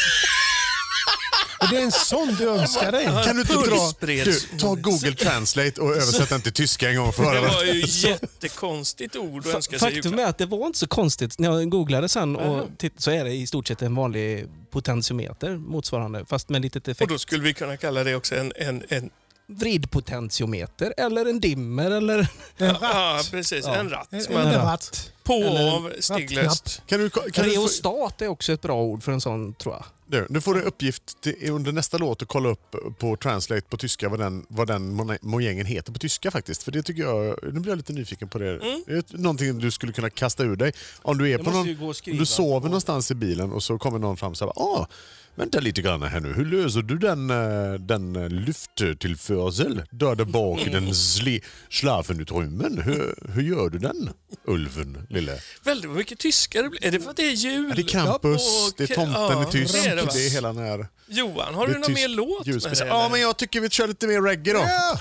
[1.61, 3.04] Och det är en sån du önskar dig.
[3.04, 3.92] kan du inte dra...
[4.00, 7.64] Du, ta Google Translate och översätt den till tyska en gång för att Det var
[7.64, 9.94] ju jättekonstigt ord att önska sig.
[9.94, 11.38] Faktum är att det var inte så konstigt.
[11.38, 15.56] När jag googlade sen och titt, så är det i stort sett en vanlig potentiometer
[15.56, 17.11] motsvarande, fast med litet Och effekt.
[17.11, 18.52] då skulle vi kunna kalla det också en...
[18.56, 19.11] en, en
[19.46, 22.18] Vridpotentiometer eller en dimmer eller...
[22.18, 22.26] En
[22.66, 23.30] ja, ratt.
[23.30, 23.64] precis.
[23.66, 23.74] Ja.
[23.74, 24.08] En ratt.
[24.12, 25.12] En, en ratt.
[25.22, 26.82] på Eller och av steglöst.
[26.86, 27.08] Kan du,
[27.42, 29.84] Reostat är också ett bra ord för en sån tror jag.
[30.11, 33.76] Du, nu får du uppgift till, under nästa låt att kolla upp på Translate på
[33.76, 36.62] tyska vad den, vad den mojängen heter på tyska faktiskt.
[36.62, 38.58] För det tycker jag, nu blir jag lite nyfiken på det.
[38.86, 40.72] Det är någonting du skulle kunna kasta ur dig.
[41.02, 43.98] Om du, är Jag på någon, du sover på- någonstans i bilen och så kommer
[43.98, 44.86] någon fram och säger ah,
[45.34, 50.24] Vänta lite grann här nu, hur löser du den, eh, den eh, lufttillförsel där där
[50.24, 52.78] bak i den sli, schlafenutrymmen?
[52.82, 54.10] Hur, hur gör du den,
[54.44, 55.38] Ulven, lille?
[55.64, 56.84] Väldigt mycket tyska det blir.
[56.84, 57.66] Är det för att det är jul?
[57.68, 60.52] Ja, det är campus, Och- det är tomten ja, är tysk, det det är hela
[60.52, 60.86] den här...
[61.12, 64.06] Johan, har du någon mer låt med det, Ja, men jag tycker vi kör lite
[64.06, 64.61] mer reggae då.
[64.61, 64.98] Ja,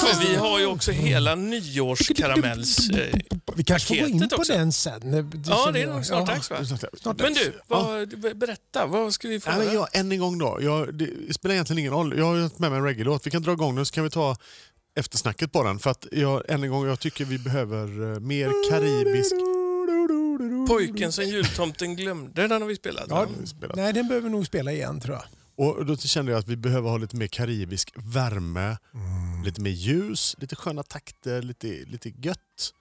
[0.00, 2.90] för vi har ju också hela nyårskaramells...
[2.90, 3.18] Eh,
[3.56, 4.52] Vi kanske får gå in på också.
[4.52, 5.10] den sen.
[5.10, 6.34] Det ja, det är nog snart Ja.
[6.34, 6.56] dags va?
[7.00, 8.08] Snart Men du, vad,
[8.38, 8.86] berätta.
[8.86, 9.72] Vad ska vi få Ja, höra?
[9.74, 10.58] jag, än en gång då.
[10.60, 12.18] Jag, det spelar egentligen ingen roll.
[12.18, 13.26] Jag har med mig en reggae-låt.
[13.26, 14.36] Vi kan dra igång den så kan vi ta
[14.98, 15.78] eftersnacket på den.
[15.78, 19.32] För att jag, än en gång, jag tycker vi behöver eh, mer karibisk...
[20.68, 23.06] Pojken som jultomten glömde, den har vi spelat.
[23.08, 23.46] Ja, va?
[23.46, 23.76] spelat.
[23.76, 25.24] nej, den behöver vi nog spela igen tror jag.
[25.66, 28.76] Och då kände jag att vi behöver ha lite mer karibisk värme,
[29.44, 32.72] lite mer ljus, lite sköna takter, lite, lite gött.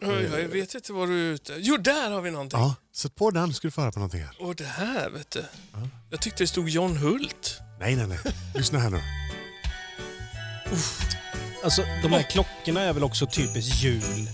[0.00, 2.60] Oj, jag vet inte vad du är ute Jo, där har vi någonting.
[2.60, 4.36] Ja, sätt på den ska du få höra på någonting här.
[4.40, 5.44] Och det här, vet du.
[6.10, 7.58] Jag tyckte det stod John Hult.
[7.80, 8.18] Nej, nej, nej.
[8.54, 9.00] Lyssna här nu.
[11.64, 14.28] Alltså, de här klockorna är väl också typiskt jul?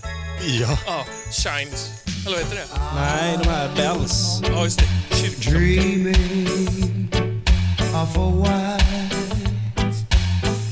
[0.61, 0.79] Ja.
[0.85, 2.14] Ja, Shines.
[2.25, 2.67] Eller vad heter det?
[2.95, 4.41] Nej, de här bells.
[4.47, 5.15] Ja, just det.
[5.15, 5.61] Kyrkklockan.
[5.61, 7.09] Dreaming
[7.93, 8.85] of a white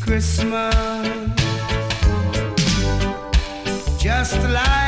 [0.06, 0.76] Christmas
[4.04, 4.83] Just like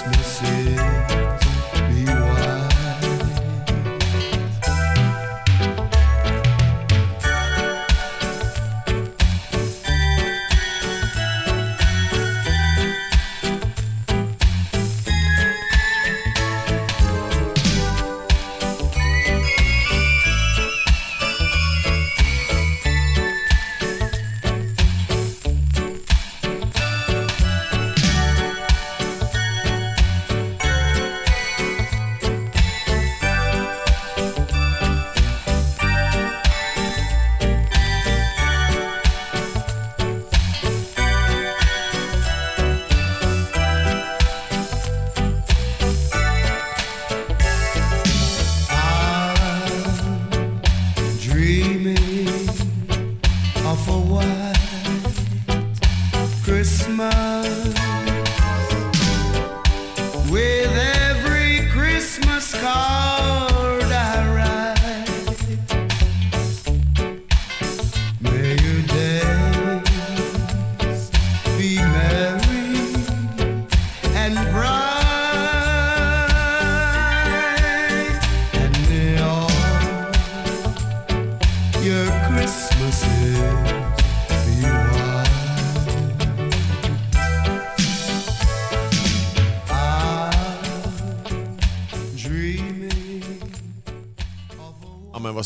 [0.00, 0.59] Christmas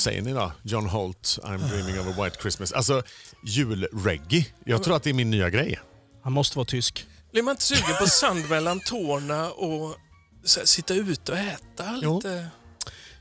[0.04, 0.52] säger ni då?
[0.62, 2.72] John Holt, I'm dreaming of a white Christmas.
[2.72, 3.02] Alltså,
[3.44, 4.46] julreggae.
[4.64, 5.80] Jag tror att det är min nya grej.
[6.22, 7.06] Han måste vara tysk.
[7.32, 9.96] Blir man inte sugen på sand mellan tårna och
[10.44, 12.16] så här, sitta ute och äta Jo.
[12.16, 12.48] lite?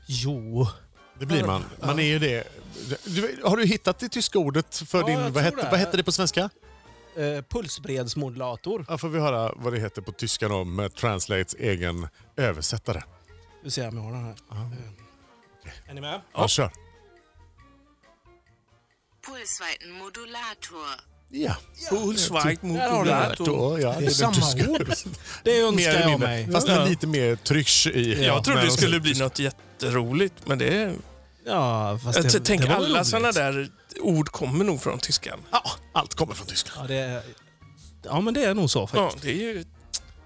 [0.06, 0.68] Jo.
[1.20, 1.64] Det blir man.
[1.82, 2.44] Man är ju det.
[3.04, 5.32] Du, har du hittat det tyska ordet för Ja, din...
[5.32, 5.68] Vad, hette, det.
[5.70, 6.50] vad hette det på svenska?
[7.16, 8.86] Eh, pulsbredsmodulator.
[8.88, 13.02] Ja, får vi höra vad det heter på tyska då med Translates egen översättare.
[13.64, 14.32] Vi ser om jag har den här.
[14.50, 15.03] Eh,
[15.86, 16.20] Är ni med?
[16.34, 16.70] Ja, kör.
[21.30, 21.56] Ja.
[21.90, 23.34] Har du det.
[23.38, 24.94] Då, ja, Det är samma tyska- ord.
[25.44, 26.52] Det önskar Mer jag mig.
[26.52, 28.24] Fast med lite mer trysch i.
[28.24, 30.94] Jag trodde det skulle bli något jätteroligt, men det är...
[31.46, 33.68] Ja, fast Jag det, tänker det var alla sådana där
[34.00, 35.38] ord kommer nog från tyskan.
[35.52, 35.62] Ja,
[35.92, 36.90] allt kommer från Tyskland.
[36.90, 37.22] Ja, det,
[38.02, 39.22] ja, men det är nog så Ja, faktiskt.
[39.24, 39.64] det är ju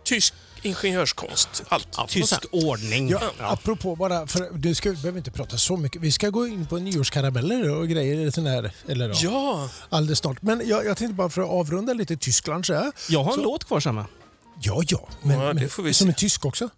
[0.04, 0.34] tysk
[0.64, 1.62] ingenjörskonst.
[1.68, 2.08] Allt.
[2.08, 3.08] Tysk ordning.
[3.08, 6.02] Ja, apropå bara, för du ska, behöver inte prata så mycket.
[6.02, 10.42] Vi ska gå in på nyårskarameller och grejer sån här, eller ja, Ja, alldeles snart.
[10.42, 12.92] Men jag, jag tänkte bara för att avrunda lite Tyskland så här.
[13.08, 14.06] Jag har en Så- låt kvar samma.
[14.62, 15.08] Ja, ja.
[15.22, 16.10] Men, Ja, det men, får vi som se.
[16.10, 16.68] är tysk också?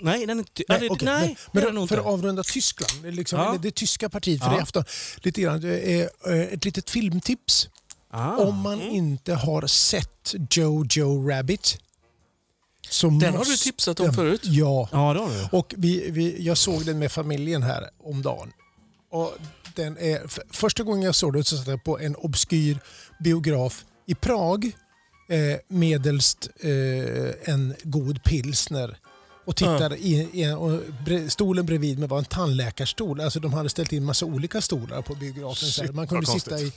[0.00, 0.62] Nej, den är inte...
[0.68, 3.56] Nej, okej, nej men, men för att avrunda Tyskland, det är liksom, Ja.
[3.62, 4.62] det tyska partiet för Ja.
[4.62, 4.84] afton,
[5.16, 7.68] lite grann, det är eh, ett litet filmtips.
[8.10, 8.36] Ah.
[8.36, 11.78] Om man inte har sett Jojo Rabbit.
[12.92, 14.40] Så Den har du tipsat om förut.
[14.44, 14.88] Ja.
[14.92, 15.48] Ja, det har du.
[15.58, 18.52] Och vi, vi, jag såg den med familjen här om dagen.
[19.10, 19.34] Och
[19.74, 22.78] den är, f- första gången jag såg den så satt jag på en obskyr
[23.24, 24.64] biograf i Prag.
[25.28, 28.96] Eh, medelst eh, en god pilsner.
[29.46, 33.20] Och tittade i, i en, och bre, stolen bredvid mig var en tandläkarstol.
[33.20, 35.68] Alltså de hade ställt in massa olika stolar på biografen.
[35.68, 36.72] Shit, Man kunde sitta i.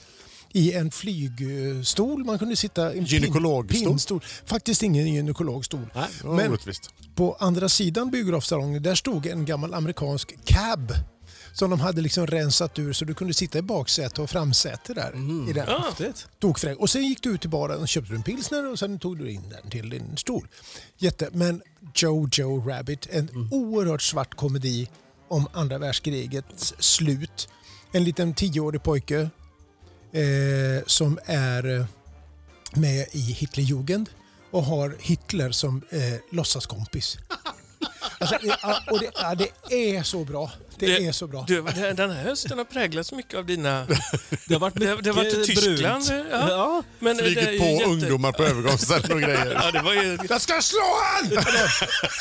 [0.55, 3.87] i en flygstol, man kunde sitta i en Gynekologstol?
[3.87, 4.23] pinnstol.
[4.45, 5.87] Faktiskt ingen gynekologstol.
[5.95, 6.89] Nej, det var Men- orättvist.
[7.15, 10.93] På andra sidan biografsalongen där stod en gammal amerikansk cab
[11.53, 15.11] som de hade liksom rensat ur så du kunde sitta i baksäte och framsäte där.
[15.49, 15.65] I den.
[15.67, 15.93] Ja.
[16.39, 16.77] Tokfräck.
[16.79, 19.31] Och sen gick du ut till baren och köpte en pilsner och sen tog du
[19.31, 20.47] in den till din stol.
[20.97, 21.29] Jätte.
[21.33, 21.61] Men
[21.95, 24.89] Jojo Rabbit, en oerhört svart komedi
[25.27, 27.49] om andra världskrigets slut.
[27.91, 29.29] En liten tioårig pojke
[30.21, 31.85] eh, som är eh,
[32.73, 34.09] med i Hitlerjugend
[34.51, 35.99] och har Hitler som eh,
[36.31, 37.17] låtsaskompis.
[38.19, 40.51] Alltså, ja, och det, ja, det är så bra.
[40.79, 41.45] Det, Det- är så bra.
[41.47, 41.61] Du,
[41.93, 43.87] den här hösten har präglats mycket av dina...
[44.47, 46.03] Det har varit Det, det var till mycket Tyskland.
[46.31, 46.49] Ja.
[46.49, 46.83] Ja.
[46.99, 49.59] Men det är Flugit på jätte- ungdomar på övergångsställen och grejer.
[49.63, 50.17] Ja, det var ju...
[50.29, 51.43] Jag ska slå han!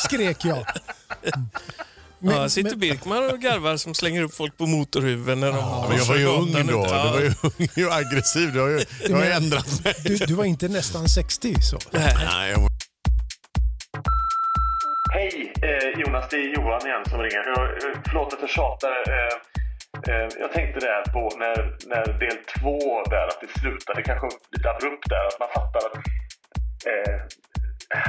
[0.04, 0.66] Skrek jag.
[2.24, 5.56] Men- ja, sitter men- Birkman och garvar som slänger upp folk på motorhuven när de
[5.56, 6.60] Ja, men jag var ju ung då.
[6.62, 8.52] Du var ju ung och aggressiv.
[8.52, 9.94] Du har ju, jag har ju ändrat mig.
[10.04, 11.78] Du, du var inte nästan 60 så.
[11.92, 12.68] Nej, jag var...
[15.14, 17.42] Hej eh, Jonas, det är Johan igen som ringer.
[17.56, 18.92] Jag, eh, förlåt att jag tjatar.
[19.14, 19.34] Eh,
[20.14, 21.56] eh, jag tänkte där på när,
[21.92, 22.78] när del två
[23.10, 25.24] där, att det slutade kanske lite abrupt där.
[25.30, 25.96] Att man fattar att,
[26.90, 27.16] eh,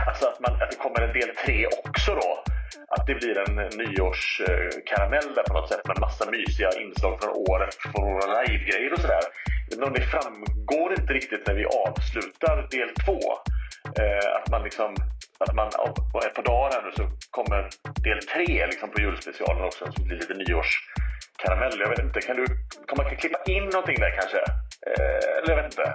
[0.07, 2.43] alltså att, man, att det kommer en del tre också då.
[2.89, 7.33] Att det blir en eh, nyårskaramell där på något sätt med massa mysiga inslag från
[7.49, 9.25] året, från våra live-grejer och sådär.
[9.77, 13.19] Men det framgår inte riktigt när vi avslutar del två.
[14.01, 14.95] Eh, att man liksom,
[15.39, 15.69] att man
[16.13, 17.69] och ett par dagar här nu så kommer
[18.07, 21.79] del tre liksom på julspecialen också som blir lite nyårskaramell.
[21.79, 22.45] Jag vet inte, kan du,
[22.87, 24.41] kan man klippa in någonting där kanske?
[24.89, 25.93] Eh, eller jag vet inte.